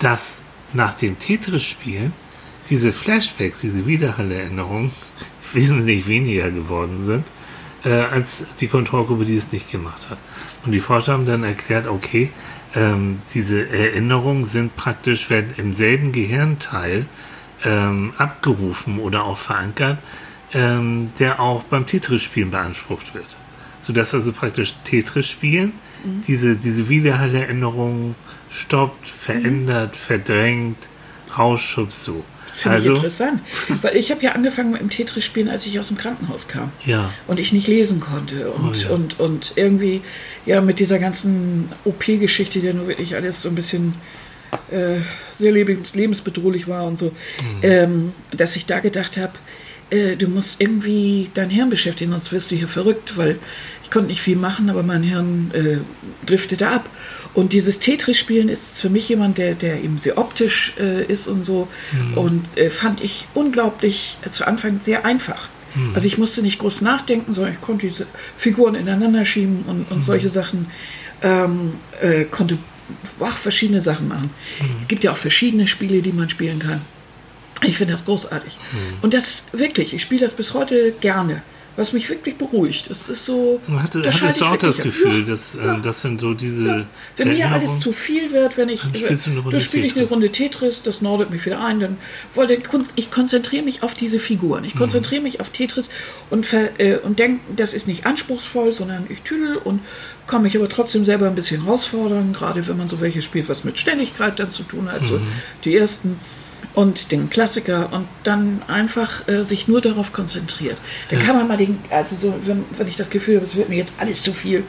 [0.00, 0.40] dass
[0.72, 2.12] nach dem Tetris-Spielen
[2.68, 4.90] diese Flashbacks, diese Wiederhallerinnerungen
[5.52, 7.24] wesentlich weniger geworden sind,
[7.84, 10.18] äh, als die Kontrollgruppe, die es nicht gemacht hat.
[10.64, 12.32] Und die Forscher haben dann erklärt, okay,
[12.74, 17.06] ähm, diese Erinnerungen sind praktisch, werden im selben Gehirnteil
[17.64, 19.98] ähm, abgerufen oder auch verankert,
[20.52, 23.26] ähm, der auch beim Tetris-Spielen beansprucht wird.
[23.80, 25.72] Sodass also praktisch Tetris-Spielen
[26.26, 28.14] diese, diese Wiederhallerinnerung
[28.50, 30.78] stoppt, verändert, verdrängt,
[31.36, 32.24] rausschubst so.
[32.46, 33.40] Das finde also, ich interessant.
[33.82, 36.70] Weil ich habe ja angefangen mit dem Tetris-Spielen, als ich aus dem Krankenhaus kam.
[36.84, 37.12] Ja.
[37.26, 38.50] Und ich nicht lesen konnte.
[38.50, 38.90] Und, Oh ja.
[38.90, 40.02] und, und irgendwie,
[40.46, 43.94] ja, mit dieser ganzen OP-Geschichte, die ja nur wirklich alles so ein bisschen
[44.70, 45.00] äh,
[45.32, 47.12] sehr lebens lebensbedrohlich war und so,
[47.62, 49.32] ähm, dass ich da gedacht habe,
[49.90, 53.38] äh, du musst irgendwie dein Hirn beschäftigen, sonst wirst du hier verrückt, weil
[53.84, 55.78] ich konnte nicht viel machen, aber mein Hirn äh,
[56.26, 56.88] driftete ab.
[57.34, 61.44] Und dieses Tetris-Spielen ist für mich jemand, der, der eben sehr optisch äh, ist und
[61.44, 61.68] so.
[62.14, 65.50] Und äh, fand ich unglaublich äh, zu Anfang sehr einfach.
[65.94, 68.06] Also ich musste nicht groß nachdenken, sondern ich konnte diese
[68.38, 70.68] Figuren ineinander schieben und, und solche Sachen.
[71.22, 72.58] Ähm, äh, konnte
[73.20, 74.30] ach, verschiedene Sachen machen.
[74.82, 76.80] Es gibt ja auch verschiedene Spiele, die man spielen kann.
[77.62, 78.56] Ich finde das großartig.
[79.02, 81.42] Und das wirklich, ich spiele das bis heute gerne.
[81.78, 82.88] was mich wirklich beruhigt.
[82.88, 83.60] Das ist so.
[83.68, 85.76] Hatte, da hattest du auch das Gefühl, Ja, dass ja.
[85.76, 86.66] äh, das sind so diese.
[86.66, 86.86] Ja.
[87.18, 89.92] Wenn mir alles zu viel wird, wenn ich, Dann spielst du eine Runde spiele ich
[89.92, 90.12] eine Tetris.
[90.16, 91.98] Runde Tetris, das nordet mich wieder ein, dann
[92.34, 94.68] weil Kunst, ich konzentriere mich auf diese Figuren, Mhm.
[94.68, 95.90] ich konzentriere mich auf Tetris
[96.30, 99.80] und äh, und denke, das ist nicht anspruchsvoll, sondern ich tüdel und
[100.26, 103.64] kann mich aber trotzdem selber ein bisschen herausfordern, gerade wenn man so welche spielt, was
[103.64, 105.26] mit Ständigkeit dann zu tun hat, so Mhm.
[105.64, 106.18] die ersten
[106.74, 110.76] und den Klassiker und dann einfach äh, sich nur darauf konzentriert.
[111.10, 113.68] Dann kann man mal den, also so, wenn, wenn ich das Gefühl habe, es wird
[113.68, 114.64] mir jetzt alles zu viel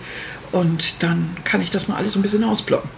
[0.52, 2.90] und dann kann ich das mal alles so ein bisschen ausblocken.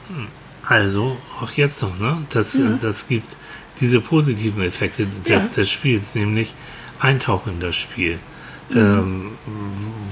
[0.63, 2.21] Also, auch jetzt noch, ne?
[2.29, 3.35] Das, äh, das gibt
[3.81, 5.39] diese positiven Effekte des, Ja.
[5.39, 6.53] des Spiels, nämlich
[6.99, 8.19] Eintauchen in das Spiel.
[8.69, 8.77] Mhm.
[8.77, 9.31] Ähm,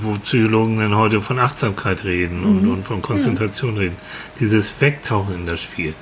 [0.02, 2.72] wo Psychologen dann heute von Achtsamkeit reden und, Mhm.
[2.72, 3.96] und von Konzentration reden.
[4.40, 5.94] Dieses Wegtauchen in das Spiel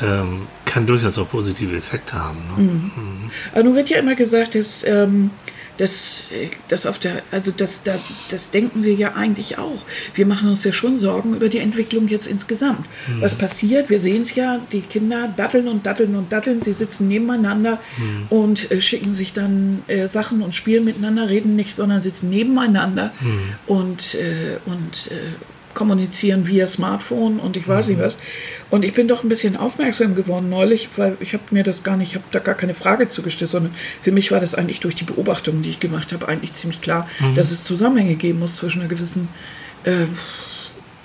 [0.00, 2.38] ähm, kann durchaus auch positive Effekte haben.
[2.56, 2.62] Ne?
[2.62, 3.30] Mhm.
[3.52, 5.30] Aber nun wird ja immer gesagt, dass, ähm,
[5.78, 9.82] dass, äh, dass auf der, also das, das, das denken wir ja eigentlich auch.
[10.14, 12.86] Wir machen uns ja schon Sorgen über die Entwicklung jetzt insgesamt.
[13.20, 13.90] Was passiert?
[13.90, 17.80] Wir sehen es ja, die Kinder datteln und datteln und datteln, sie sitzen nebeneinander
[18.28, 23.12] und äh, schicken sich dann äh, Sachen und spielen miteinander, reden nicht, sondern sitzen nebeneinander
[23.66, 25.32] und, äh, und äh,
[25.78, 28.16] kommunizieren via Smartphone und ich weiß nicht was.
[28.68, 31.96] Und ich bin doch ein bisschen aufmerksam geworden neulich, weil ich habe mir das gar
[31.96, 33.72] nicht, ich habe da gar keine Frage zugestellt, sondern
[34.02, 37.08] für mich war das eigentlich durch die Beobachtungen, die ich gemacht habe, eigentlich ziemlich klar,
[37.36, 39.28] dass es Zusammenhänge geben muss zwischen einer gewissen
[39.84, 40.06] äh,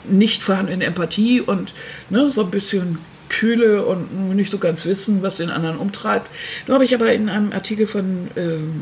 [0.05, 1.76] nicht vorhandenen Empathie und
[2.09, 2.97] ne, so ein bisschen
[3.30, 6.32] Kühle und nicht so ganz wissen, was den anderen umtreibt.
[6.65, 8.82] Nun habe ich aber in einem Artikel von ähm,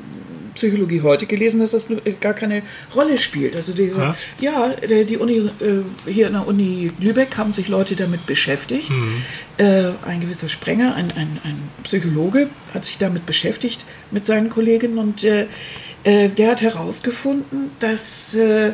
[0.56, 1.88] Psychologie heute gelesen, dass das
[2.20, 2.64] gar keine
[2.96, 3.56] Rolle spielt.
[3.56, 7.96] Also diese, ja, äh, die Uni äh, hier in der Uni Lübeck haben sich Leute
[7.96, 8.92] damit beschäftigt.
[9.58, 14.98] Äh, ein gewisser Sprenger, ein, ein, ein Psychologe, hat sich damit beschäftigt mit seinen Kollegen
[14.98, 15.48] und äh,
[16.04, 18.72] der hat herausgefunden, dass äh,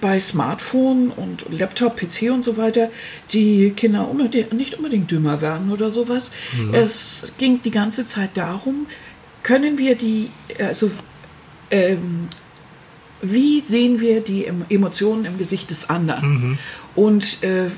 [0.00, 2.90] bei Smartphone und Laptop, PC und so weiter
[3.32, 6.30] die Kinder unbedingt, nicht unbedingt dümmer werden oder sowas.
[6.72, 8.86] Es ging die ganze Zeit darum,
[9.42, 10.90] können wir die, also
[11.70, 12.28] ähm,
[13.22, 16.58] wie sehen wir die Em- Emotionen im Gesicht des anderen?
[16.94, 17.70] Und äh,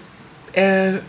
[0.52, 1.02] er,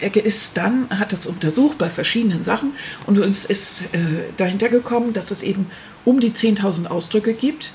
[0.00, 2.72] er ist dann, hat das untersucht bei verschiedenen Sachen
[3.06, 3.98] und uns ist äh,
[4.36, 5.66] dahinter gekommen, dass es eben
[6.04, 7.72] um die 10.000 Ausdrücke gibt,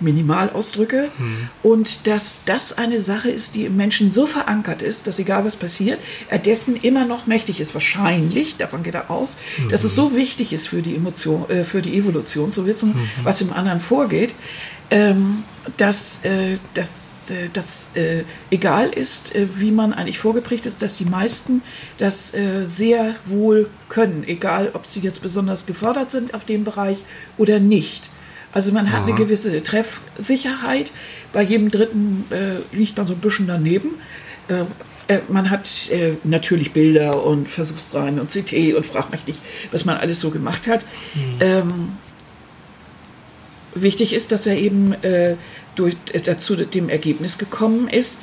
[0.00, 1.08] Minimalausdrücke,
[1.62, 5.56] und dass das eine Sache ist, die im Menschen so verankert ist, dass egal was
[5.56, 5.98] passiert,
[6.28, 7.74] er dessen immer noch mächtig ist.
[7.74, 9.36] Wahrscheinlich, davon geht er aus,
[9.70, 12.94] dass es so wichtig ist für die Emotion, äh, für die Evolution zu wissen,
[13.24, 14.34] was im anderen vorgeht,
[14.94, 15.42] ähm,
[15.76, 20.96] dass äh, das, äh, das äh, egal ist, äh, wie man eigentlich vorgeprägt ist, dass
[20.96, 21.62] die meisten
[21.98, 27.04] das äh, sehr wohl können, egal ob sie jetzt besonders gefördert sind auf dem Bereich
[27.36, 28.08] oder nicht.
[28.52, 30.92] Also man hat eine gewisse Treffsicherheit.
[31.32, 33.96] Bei jedem Dritten äh, liegt man so ein bisschen daneben.
[34.46, 34.64] Äh,
[35.08, 39.40] äh, man hat äh, natürlich Bilder und Versuchsreihen und CT und fragt mich nicht,
[39.72, 40.84] was man alles so gemacht hat.
[41.40, 41.88] Ähm,
[43.74, 45.36] wichtig ist, dass er eben äh,
[45.74, 48.18] durch, äh, dazu dem Ergebnis gekommen ist,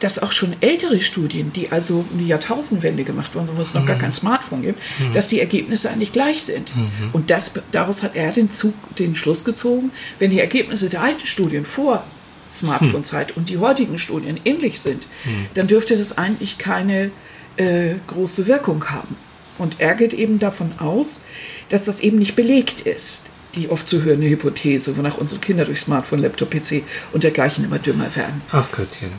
[0.00, 3.84] dass auch schon ältere Studien, die also um die Jahrtausendwende gemacht wurden, wo es noch
[3.84, 4.80] gar kein Smartphone gibt,
[5.12, 6.72] dass die Ergebnisse eigentlich gleich sind.
[7.12, 11.26] Und das, daraus hat er den, Zug, den Schluss gezogen, wenn die Ergebnisse der alten
[11.26, 12.02] Studien vor
[12.50, 15.06] Smartphone-Zeit und die heutigen Studien ähnlich sind,
[15.52, 17.10] dann dürfte das eigentlich keine
[17.58, 19.16] äh, große Wirkung haben.
[19.58, 21.20] Und er geht eben davon aus,
[21.68, 23.30] dass das eben nicht belegt ist.
[23.56, 26.82] Die oft zu hörende Hypothese, wonach unsere Kinder durch Smartphone, Laptop, PC
[27.12, 28.42] und dergleichen immer dümmer werden.
[28.52, 29.10] Ach Gottchen.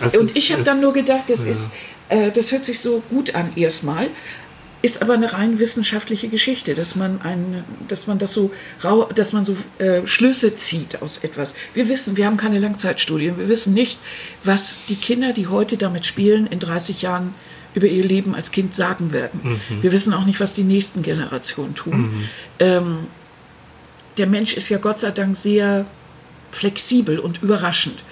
[0.00, 1.50] Es und ist- ich habe dann nur gedacht, das ja.
[1.50, 1.72] ist,
[2.08, 4.08] äh, das hört sich so gut an erstmal,
[4.82, 8.50] ist aber eine rein wissenschaftliche Geschichte, dass man ein, dass man das so
[8.84, 11.54] rau, dass man so äh, Schlüsse zieht aus etwas.
[11.72, 13.98] Wir wissen, wir haben keine Langzeitstudien, wir wissen nicht,
[14.44, 17.34] was die Kinder, die heute damit spielen, in 30 Jahren
[17.74, 19.58] über ihr Leben als Kind sagen werden.
[19.80, 22.28] Wir wissen auch nicht, was die nächsten Generationen tun.
[22.60, 22.98] Ähm,
[24.16, 25.86] der Mensch ist ja Gott sei Dank sehr
[26.52, 28.04] flexibel und überraschend.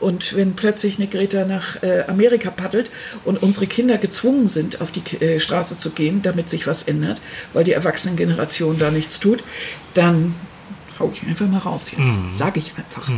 [0.00, 2.90] Und wenn plötzlich eine Greta nach äh, Amerika paddelt
[3.26, 7.20] und unsere Kinder gezwungen sind, auf die äh, Straße zu gehen, damit sich was ändert,
[7.52, 9.44] weil die Erwachsenengeneration da nichts tut,
[9.92, 10.34] dann
[10.98, 12.32] hau ich einfach mal raus jetzt.
[12.32, 13.08] Sage ich einfach.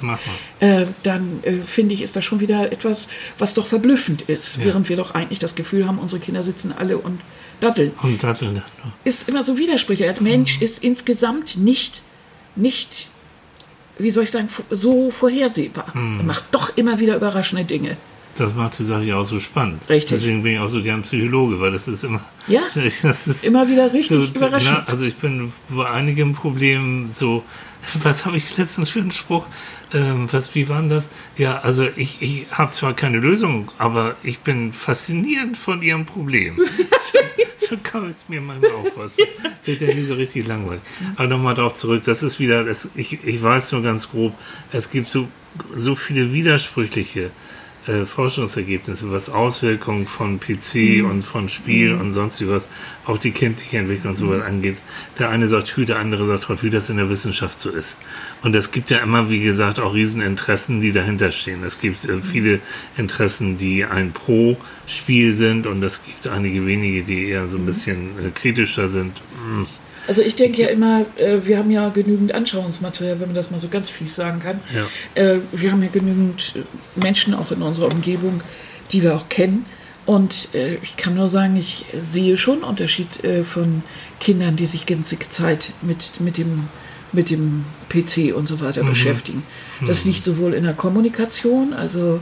[0.00, 0.18] Mach
[0.60, 0.82] mal.
[0.82, 4.88] äh, dann äh, finde ich, ist das schon wieder etwas, was doch verblüffend ist, während
[4.88, 7.20] wir doch eigentlich das Gefühl haben, unsere Kinder sitzen alle und
[7.60, 8.62] datteln Und Datteln
[9.04, 10.12] ist immer so widersprüchlich.
[10.12, 10.62] Der Mensch Mhm.
[10.64, 12.02] ist insgesamt nicht,
[12.56, 13.10] nicht,
[13.98, 15.86] wie soll ich sagen, so vorhersehbar.
[15.94, 16.20] Mhm.
[16.20, 17.96] Er macht doch immer wieder überraschende Dinge.
[18.36, 19.82] Das macht die Sache ja auch so spannend.
[19.88, 20.18] Richtig.
[20.18, 22.24] Deswegen bin ich auch so gern Psychologe, weil das ist immer.
[22.46, 24.84] Ja, das ist immer wieder richtig überraschend.
[24.86, 27.42] Na, also ich bin bei einigen Problemen so.
[28.02, 29.46] Was habe ich letztens für einen Spruch?
[29.92, 31.08] Ähm, was, wie war denn das?
[31.36, 36.56] Ja, also ich, ich habe zwar keine Lösung, aber ich bin faszinierend von ihrem Problem.
[37.12, 37.18] so,
[37.56, 39.16] so kam es mir manchmal auch was.
[39.64, 40.82] Wird ja nie so richtig langweilig.
[41.16, 44.32] Aber nochmal darauf zurück, das ist wieder, das, ich, ich weiß nur ganz grob,
[44.70, 45.28] es gibt so,
[45.74, 47.32] so viele widersprüchliche
[47.86, 52.68] äh, Forschungsergebnisse, was Auswirkungen von PC und von Spiel und sonst was
[53.06, 54.76] auf die kindliche Entwicklung und so weiter angeht.
[55.18, 58.02] Der eine sagt Hü, der andere sagt Hot, wie das in der Wissenschaft so ist.
[58.42, 61.64] Und es gibt ja immer, wie gesagt, auch Rieseninteressen, die dahinter stehen.
[61.64, 62.60] Es gibt äh, viele
[62.96, 68.10] Interessen, die ein Pro-Spiel sind und es gibt einige wenige, die eher so ein bisschen
[68.18, 69.22] äh, kritischer sind.
[69.42, 69.66] Hm.
[70.10, 73.60] Also ich denke ja immer, äh, wir haben ja genügend Anschauungsmaterial, wenn man das mal
[73.60, 74.58] so ganz fies sagen kann.
[74.74, 75.22] Ja.
[75.22, 76.54] Äh, wir haben ja genügend
[76.96, 78.40] Menschen auch in unserer Umgebung,
[78.90, 79.64] die wir auch kennen.
[80.06, 83.84] Und äh, ich kann nur sagen, ich sehe schon Unterschied äh, von
[84.18, 86.66] Kindern, die sich ganze Zeit mit, mit, dem,
[87.12, 89.44] mit dem PC und so weiter beschäftigen.
[89.86, 92.18] Das liegt sowohl in der Kommunikation, also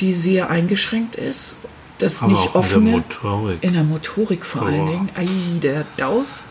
[0.00, 1.58] die sehr eingeschränkt ist,
[1.98, 2.90] das Aber nicht auch in der offene.
[2.90, 3.58] Motorik.
[3.60, 4.86] In der Motorik vor allen Oh.
[4.88, 5.08] Dingen.
[5.14, 5.26] Ei,
[5.62, 6.42] der Daus.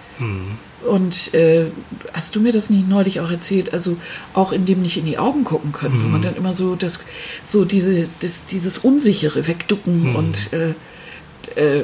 [0.85, 1.65] Und äh,
[2.13, 3.73] hast du mir das nicht neulich auch erzählt?
[3.73, 3.97] Also
[4.33, 6.99] auch in dem nicht in die Augen gucken können, wo man dann immer so das,
[7.43, 10.69] so diese, das, dieses Unsichere wegducken und äh,
[11.59, 11.83] äh,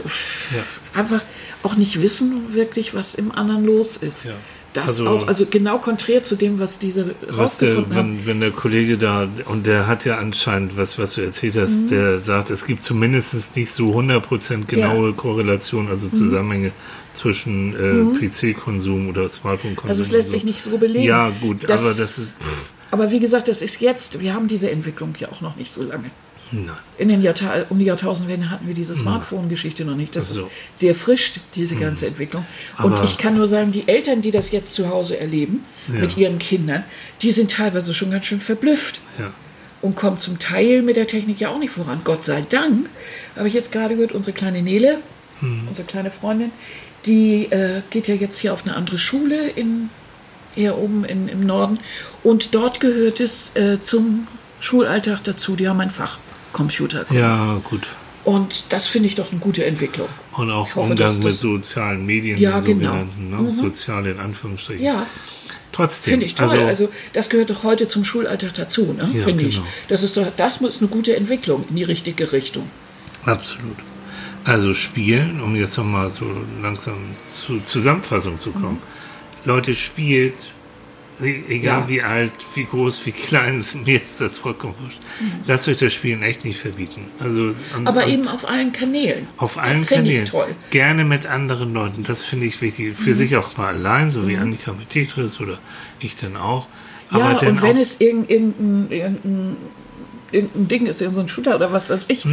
[0.93, 1.21] einfach
[1.63, 4.25] auch nicht wissen wirklich, was im anderen los ist.
[4.25, 4.33] Ja.
[4.73, 8.17] Das Also- auch, also genau konträr zu dem, was diese der, rausgefunden haben.
[8.19, 11.71] wenn, wenn der Kollege da, und der hat ja anscheinend, was, was du erzählt hast,
[11.71, 11.89] Mhm.
[11.89, 16.11] der sagt, es gibt zumindest nicht so 100% genaue Korrelation, also Mhm.
[16.13, 16.71] Zusammenhänge
[17.13, 19.89] zwischen äh, PC-Konsum oder Smartphone-Konsum.
[19.89, 21.05] Also es lässt und sich nicht so belegen.
[21.05, 22.33] Ja, gut, Das- aber das ist.
[22.39, 25.71] Pff, Aber wie gesagt, das ist jetzt, wir haben diese Entwicklung ja auch noch nicht
[25.71, 26.11] so lange.
[26.51, 26.69] nein.
[26.99, 30.15] In den Jahrta um die Jahrtausendwende hatten wir diese Smartphone-Geschichte noch nicht.
[30.15, 30.43] Das Ach so.
[30.45, 32.45] ist sehr frisch, diese ganze Entwicklung.
[32.83, 36.15] Und Aber- ich kann nur sagen, die Eltern, die das jetzt zu Hause erleben, mit
[36.17, 36.83] ihren Kindern,
[37.23, 39.31] die sind teilweise schon ganz schön verblüfft Ja.
[39.81, 42.01] und kommen zum Teil mit der Technik ja auch nicht voran.
[42.03, 42.87] Gott sei Dank,
[43.35, 44.99] habe ich jetzt gerade gehört, unsere kleine Nele,
[45.67, 46.51] unsere kleine Freundin,
[47.05, 49.89] die äh, geht ja jetzt hier auf eine andere Schule in,
[50.55, 51.79] eher oben in, im Norden.
[52.23, 54.27] Und dort gehört es äh, zum
[54.59, 55.55] Schulalltag dazu.
[55.55, 56.17] Die haben ein Fach
[56.53, 57.05] Computer.
[57.11, 57.87] ja, gut.
[58.25, 60.07] Und das finde ich doch eine gute Entwicklung.
[60.31, 62.93] Und auch Ich hoffe, Umgang mit sozialen Medien, Ja, genau.
[62.93, 63.53] sogenannten, ne?
[63.55, 64.81] soziale in Anführungsstrichen.
[64.81, 65.05] Ja,
[65.73, 66.11] Trotzdem.
[66.11, 66.57] finde ich toll.
[66.59, 69.09] Also, das gehört doch heute zum Schulalltag dazu, ne?
[69.13, 69.55] Ja, finde ich.
[69.55, 69.67] genau.
[69.89, 72.69] Das ist doch, das ist eine gute Entwicklung in die richtige Richtung.
[73.25, 73.75] Absolut.
[74.45, 76.25] Also spielen, um jetzt nochmal so
[76.61, 78.81] langsam zur Zusammenfassung zu kommen.
[79.45, 80.51] Leute, spielt,
[81.21, 81.89] e- egal Ja.
[81.89, 84.99] wie alt, wie groß, wie klein, mir ist das vollkommen wurscht.
[85.45, 87.05] Lasst euch das Spielen echt nicht verbieten.
[87.19, 89.27] Also, und, Aber und eben auf allen Kanälen.
[89.37, 90.23] auf das allen fände Kanälen.
[90.25, 90.55] Ich toll.
[90.71, 92.97] Gerne mit anderen Leuten, das finde ich wichtig.
[92.97, 95.57] Für sich auch mal allein, so wie Annika mit Tetris oder
[96.01, 96.67] ich dann auch.
[97.11, 97.17] Mhm.
[97.19, 99.57] Ja, und wenn es irgendein, irgendein,
[100.33, 102.25] irgendein, Ding ist, irgendein Shooter oder was weiß ich.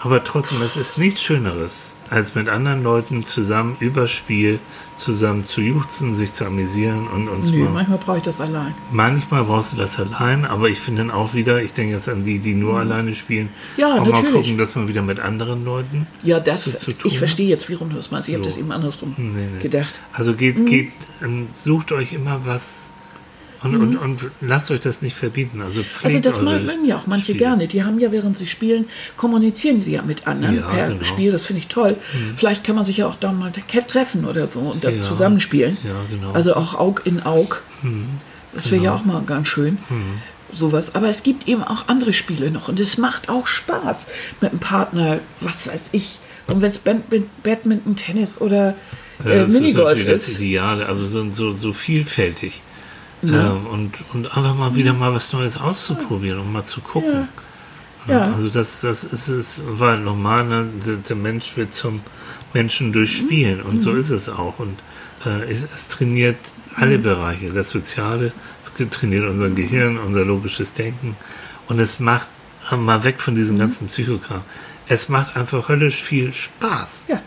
[0.00, 4.58] Aber trotzdem, es ist nichts Schöneres, als mit anderen Leuten zusammen über Spiel
[4.96, 7.70] zusammen zu juchzen, sich zu amüsieren und uns Nö, mal.
[7.70, 8.74] manchmal brauche ich das allein.
[8.92, 12.24] Manchmal brauchst du das allein, aber ich finde dann auch wieder, ich denke jetzt an
[12.24, 13.80] die, die nur alleine spielen, Mhm.
[13.80, 14.32] Ja, auch mal natürlich.
[14.32, 16.06] gucken, dass man wieder mit anderen Leuten.
[16.22, 18.28] Ja, das, zu tun, ich verstehe jetzt, warum du es meinst.
[18.28, 18.50] Ich habe So.
[18.50, 19.60] das eben andersrum Nee, nee.
[19.60, 19.92] gedacht.
[20.12, 20.66] Also geht, Mhm.
[20.66, 20.92] geht,
[21.22, 22.90] ähm, sucht euch immer was
[23.64, 25.62] und, und, und lasst euch das nicht verbieten.
[25.62, 25.86] Also, Mhm.
[26.02, 27.38] Also das mögen ja auch manche Spiele.
[27.38, 27.66] gerne.
[27.68, 28.86] Die haben ja, während sie spielen,
[29.16, 31.00] kommunizieren sie ja mit anderen Ja, per genau.
[31.00, 31.04] Mhm.
[31.04, 31.32] Spiel.
[31.32, 31.96] Das finde ich toll.
[32.36, 35.00] Vielleicht kann man sich ja auch dann mal treffen oder so und das Ja.
[35.00, 35.78] zusammenspielen.
[35.84, 36.30] Ja, genau.
[36.30, 36.34] Mhm.
[36.36, 37.62] Also auch Aug in Aug.
[38.54, 39.78] Das wäre ja auch mal ganz schön.
[40.52, 40.94] Sowas.
[40.94, 44.06] Aber es gibt eben auch andere Spiele noch und es macht auch Spaß
[44.40, 46.18] mit einem Partner, was weiß ich.
[46.46, 46.78] Und wenn es
[47.42, 48.74] Badminton, Tennis oder
[49.24, 50.36] Ja, äh, das ist Minigolf natürlich das ist.
[50.40, 52.62] Ideale, also so, so, so vielfältig.
[53.32, 57.28] Ähm, und, und einfach mal wieder mal was Neues auszuprobieren und mal zu gucken.
[58.06, 58.32] Ja.
[58.32, 62.02] Also das, das ist es, weil normal, ne, der, der Mensch wird zum
[62.52, 64.58] Menschen durch Spielen und so ist es auch.
[64.58, 64.82] Und
[65.24, 66.36] äh, es, es trainiert
[66.74, 71.16] alle Bereiche, das Soziale, es trainiert unser Gehirn, unser logisches Denken
[71.68, 72.28] und es macht,
[72.70, 74.42] äh, mal weg von diesem ganzen Psychokram,
[74.86, 77.06] es macht einfach höllisch viel Spaß.
[77.08, 77.22] Ja.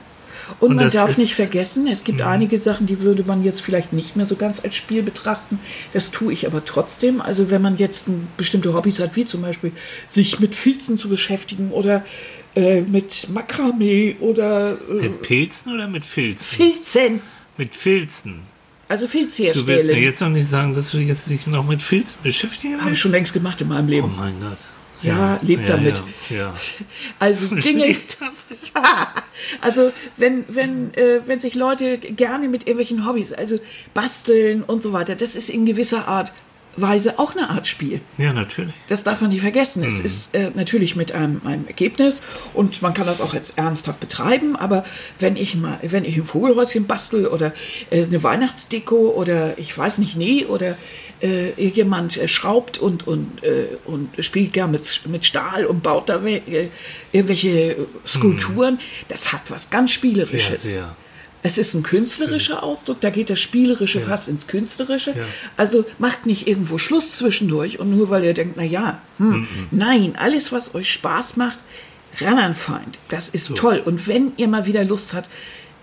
[0.60, 3.94] Und, Und man darf nicht vergessen, es gibt einige Sachen, die würde man jetzt vielleicht
[3.94, 5.60] nicht mehr so ganz als Spiel betrachten.
[5.94, 7.22] Das tue ich aber trotzdem.
[7.22, 9.72] Also wenn man jetzt ein, bestimmte Hobbys hat, wie zum Beispiel
[10.08, 12.06] sich mit Filzen zu beschäftigen oder
[12.56, 16.56] äh, mit Makramee oder äh, Mit Pilzen oder mit Filzen?
[16.58, 17.22] Filzen,
[17.58, 18.40] Mit Filzen.
[18.88, 20.02] also Filz Du willst mir herstellen.
[20.04, 23.02] jetzt noch nicht sagen, dass du jetzt dich noch mit Filzen beschäftigen Habe ich willst?
[23.02, 24.14] schon längst gemacht in meinem Oh Leben.
[24.18, 24.58] mein Gott.
[25.02, 26.02] Ja, lebt damit.
[26.30, 26.54] Ja, ja.
[27.20, 27.96] Also Dinge,
[29.62, 33.60] also wenn, wenn, äh, wenn sich Leute gerne mit irgendwelchen Hobbys, also
[33.94, 36.34] basteln und so weiter, das ist in gewisser Art
[36.78, 38.02] Weise auch eine Art Spiel.
[38.18, 38.74] Ja, natürlich.
[38.88, 39.82] Das darf man nicht vergessen.
[39.82, 39.88] Mhm.
[39.88, 42.22] Es ist äh, natürlich mit einem, einem Ergebnis
[42.54, 44.86] und man kann das auch jetzt ernsthaft betreiben, aber
[45.20, 47.54] wenn ich mal, wenn ich ein Vogelhäuschen bastel oder
[47.90, 50.78] äh, eine Weihnachtsdeko oder ich weiß nicht, nee, oder
[51.22, 56.10] äh, jemand äh, schraubt und, und, äh, und spielt gern mit, mit Stahl und baut
[56.10, 56.70] da äh,
[57.12, 60.64] irgendwelche Skulpturen, das hat was ganz Ja, Spielerisches.
[60.64, 60.96] sehr.
[61.48, 65.12] Es ist ein künstlerischer Ausdruck, da geht das Spielerische fast ins Künstlerische.
[65.12, 65.24] Ja.
[65.56, 70.16] Also macht nicht irgendwo Schluss zwischendurch und nur weil ihr denkt, na ja, hm, nein,
[70.18, 71.60] alles, was euch Spaß macht,
[72.20, 73.00] ran an Feind.
[73.08, 73.82] Das ist toll.
[73.84, 75.30] Und wenn ihr mal wieder Lust habt,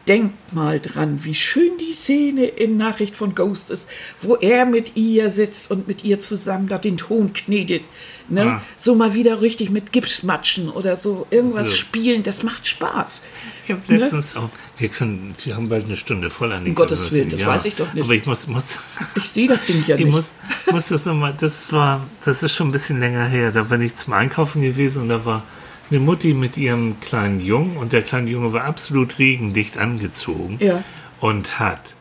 [0.07, 3.89] denkt mal dran, wie schön die Szene in Nachricht von Ghost ist,
[4.21, 7.85] wo er mit ihr sitzt und mit ihr zusammen da den Ton knetet.
[8.29, 8.43] Ne?
[8.43, 8.63] Ah.
[8.79, 11.75] So mal wieder richtig mit Gips matschen oder so irgendwas So.
[11.77, 13.23] spielen, das macht Spaß.
[13.67, 14.49] Ich habe letztens auch,
[14.79, 17.77] wir können, wir haben bald eine Stunde voll an Um Gottes Willen, das weiß ich
[17.77, 18.03] doch nicht.
[18.05, 18.79] Aber ich muss, muss,
[19.17, 20.15] Ich sehe das Ding ja ich nicht.
[20.15, 20.33] muss,
[20.71, 23.53] muss das nochmal, das war, das ist schon ein bisschen länger her.
[23.53, 25.43] Da bin ich zum Einkaufen gewesen und da war
[25.91, 30.83] eine Mutti mit ihrem kleinen Jungen und der kleine Junge war absolut regendicht angezogen Ja.
[31.21, 31.95] und hat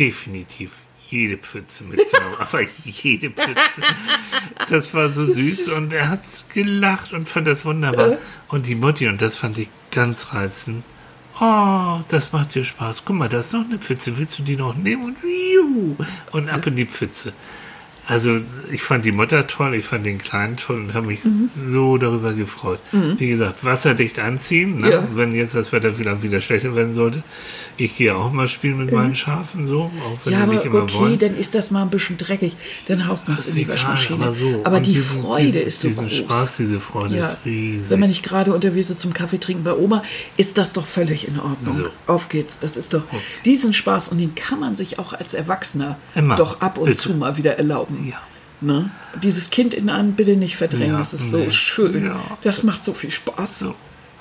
[0.00, 0.72] definitiv
[1.08, 3.82] jede Pfütze mitgenommen, aber jede Pfütze.
[4.68, 6.20] Das war so süß und er hat
[6.52, 8.18] gelacht und fand das wunderbar.
[8.48, 10.84] Und die Mutti, und das fand ich ganz reizend,
[11.40, 13.04] oh, das macht dir Spaß.
[13.04, 15.16] Guck mal, da ist noch eine Pfütze, willst du die noch nehmen?
[15.16, 17.32] Und, und ab in die Pfütze.
[18.06, 18.40] Also
[18.70, 21.48] ich fand die Mutter toll, ich fand den Kleinen toll und habe mich Mhm.
[21.72, 22.78] so darüber gefreut.
[22.92, 24.90] Wie gesagt, wasserdicht anziehen, ne?
[24.90, 25.08] Ja.
[25.14, 27.22] wenn jetzt das Wetter wieder, wieder schlechter werden sollte.
[27.78, 30.38] Ich gehe auch mal spielen mit meinen Schafen, so, auch wenn Mhm.
[30.38, 31.18] ja, die nicht aber immer okay, wollen.
[31.18, 32.56] dann ist das mal ein bisschen dreckig.
[32.88, 34.22] Dann haust man es in die Waschmaschine.
[34.22, 34.60] aber so.
[34.64, 36.16] Aber die diesen- Freude diesen, ist so diesen groß.
[36.18, 37.26] Spaß, diese Freude Ja.
[37.26, 37.90] ist riesig.
[37.90, 40.02] Wenn man nicht gerade unterwegs ist zum Kaffee trinken bei Oma,
[40.36, 41.74] ist das doch völlig in Ordnung.
[41.74, 41.84] So.
[42.06, 42.58] Auf geht's.
[42.60, 43.02] Das ist doch
[43.46, 46.36] diesen Spaß und den kann man sich auch als Erwachsener Immer.
[46.36, 46.98] doch ab und Bitte.
[46.98, 47.93] zu mal wieder erlauben.
[48.08, 48.20] Ja.
[48.60, 48.90] Ne?
[49.22, 51.50] Dieses Kind in einem bitte nicht verdrängen, Ja, das ist so nee.
[51.50, 52.06] schön.
[52.06, 52.20] Ja.
[52.42, 53.58] Das macht so viel Spaß.
[53.60, 53.74] so.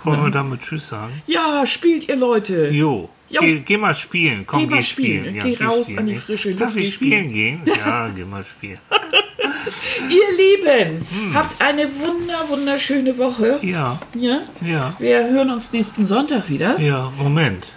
[0.04, 1.22] Wollen wir damit Tschüss sagen?
[1.28, 2.68] Ja, spielt ihr Leute.
[2.70, 3.10] Jo.
[3.30, 3.40] Jo.
[3.42, 4.46] Geh, geh mal spielen.
[4.46, 5.40] Komm, Geh geh, mal spielen.
[5.42, 7.62] Geh raus an die frische Luft, Darf ich spielen gehen?
[7.66, 8.80] Ja, geh mal spielen.
[10.10, 13.60] Ihr Lieben, habt eine wunder, wunderschöne Woche.
[13.62, 13.70] Hm.
[13.70, 14.42] Ja, Ja?
[14.62, 16.80] ja, Wir hören uns nächsten Sonntag wieder.
[16.80, 17.12] ja.
[17.18, 17.68] Moment.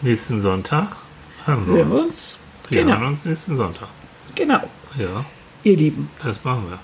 [0.00, 0.96] Nächsten Sonntag
[1.44, 2.04] hören wir Hören wir uns.
[2.04, 2.38] uns.
[2.70, 3.88] Wir hören Genau, uns nächsten Sonntag.
[4.34, 4.60] genau.
[4.98, 5.24] Ja,
[5.62, 6.80] Ihr Lieben, das machen wir.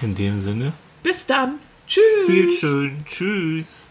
[0.00, 0.72] In dem Sinne,
[1.02, 1.58] bis dann.
[1.86, 2.02] Tschüss.
[2.26, 3.04] viel schön.
[3.04, 3.89] Tschüss.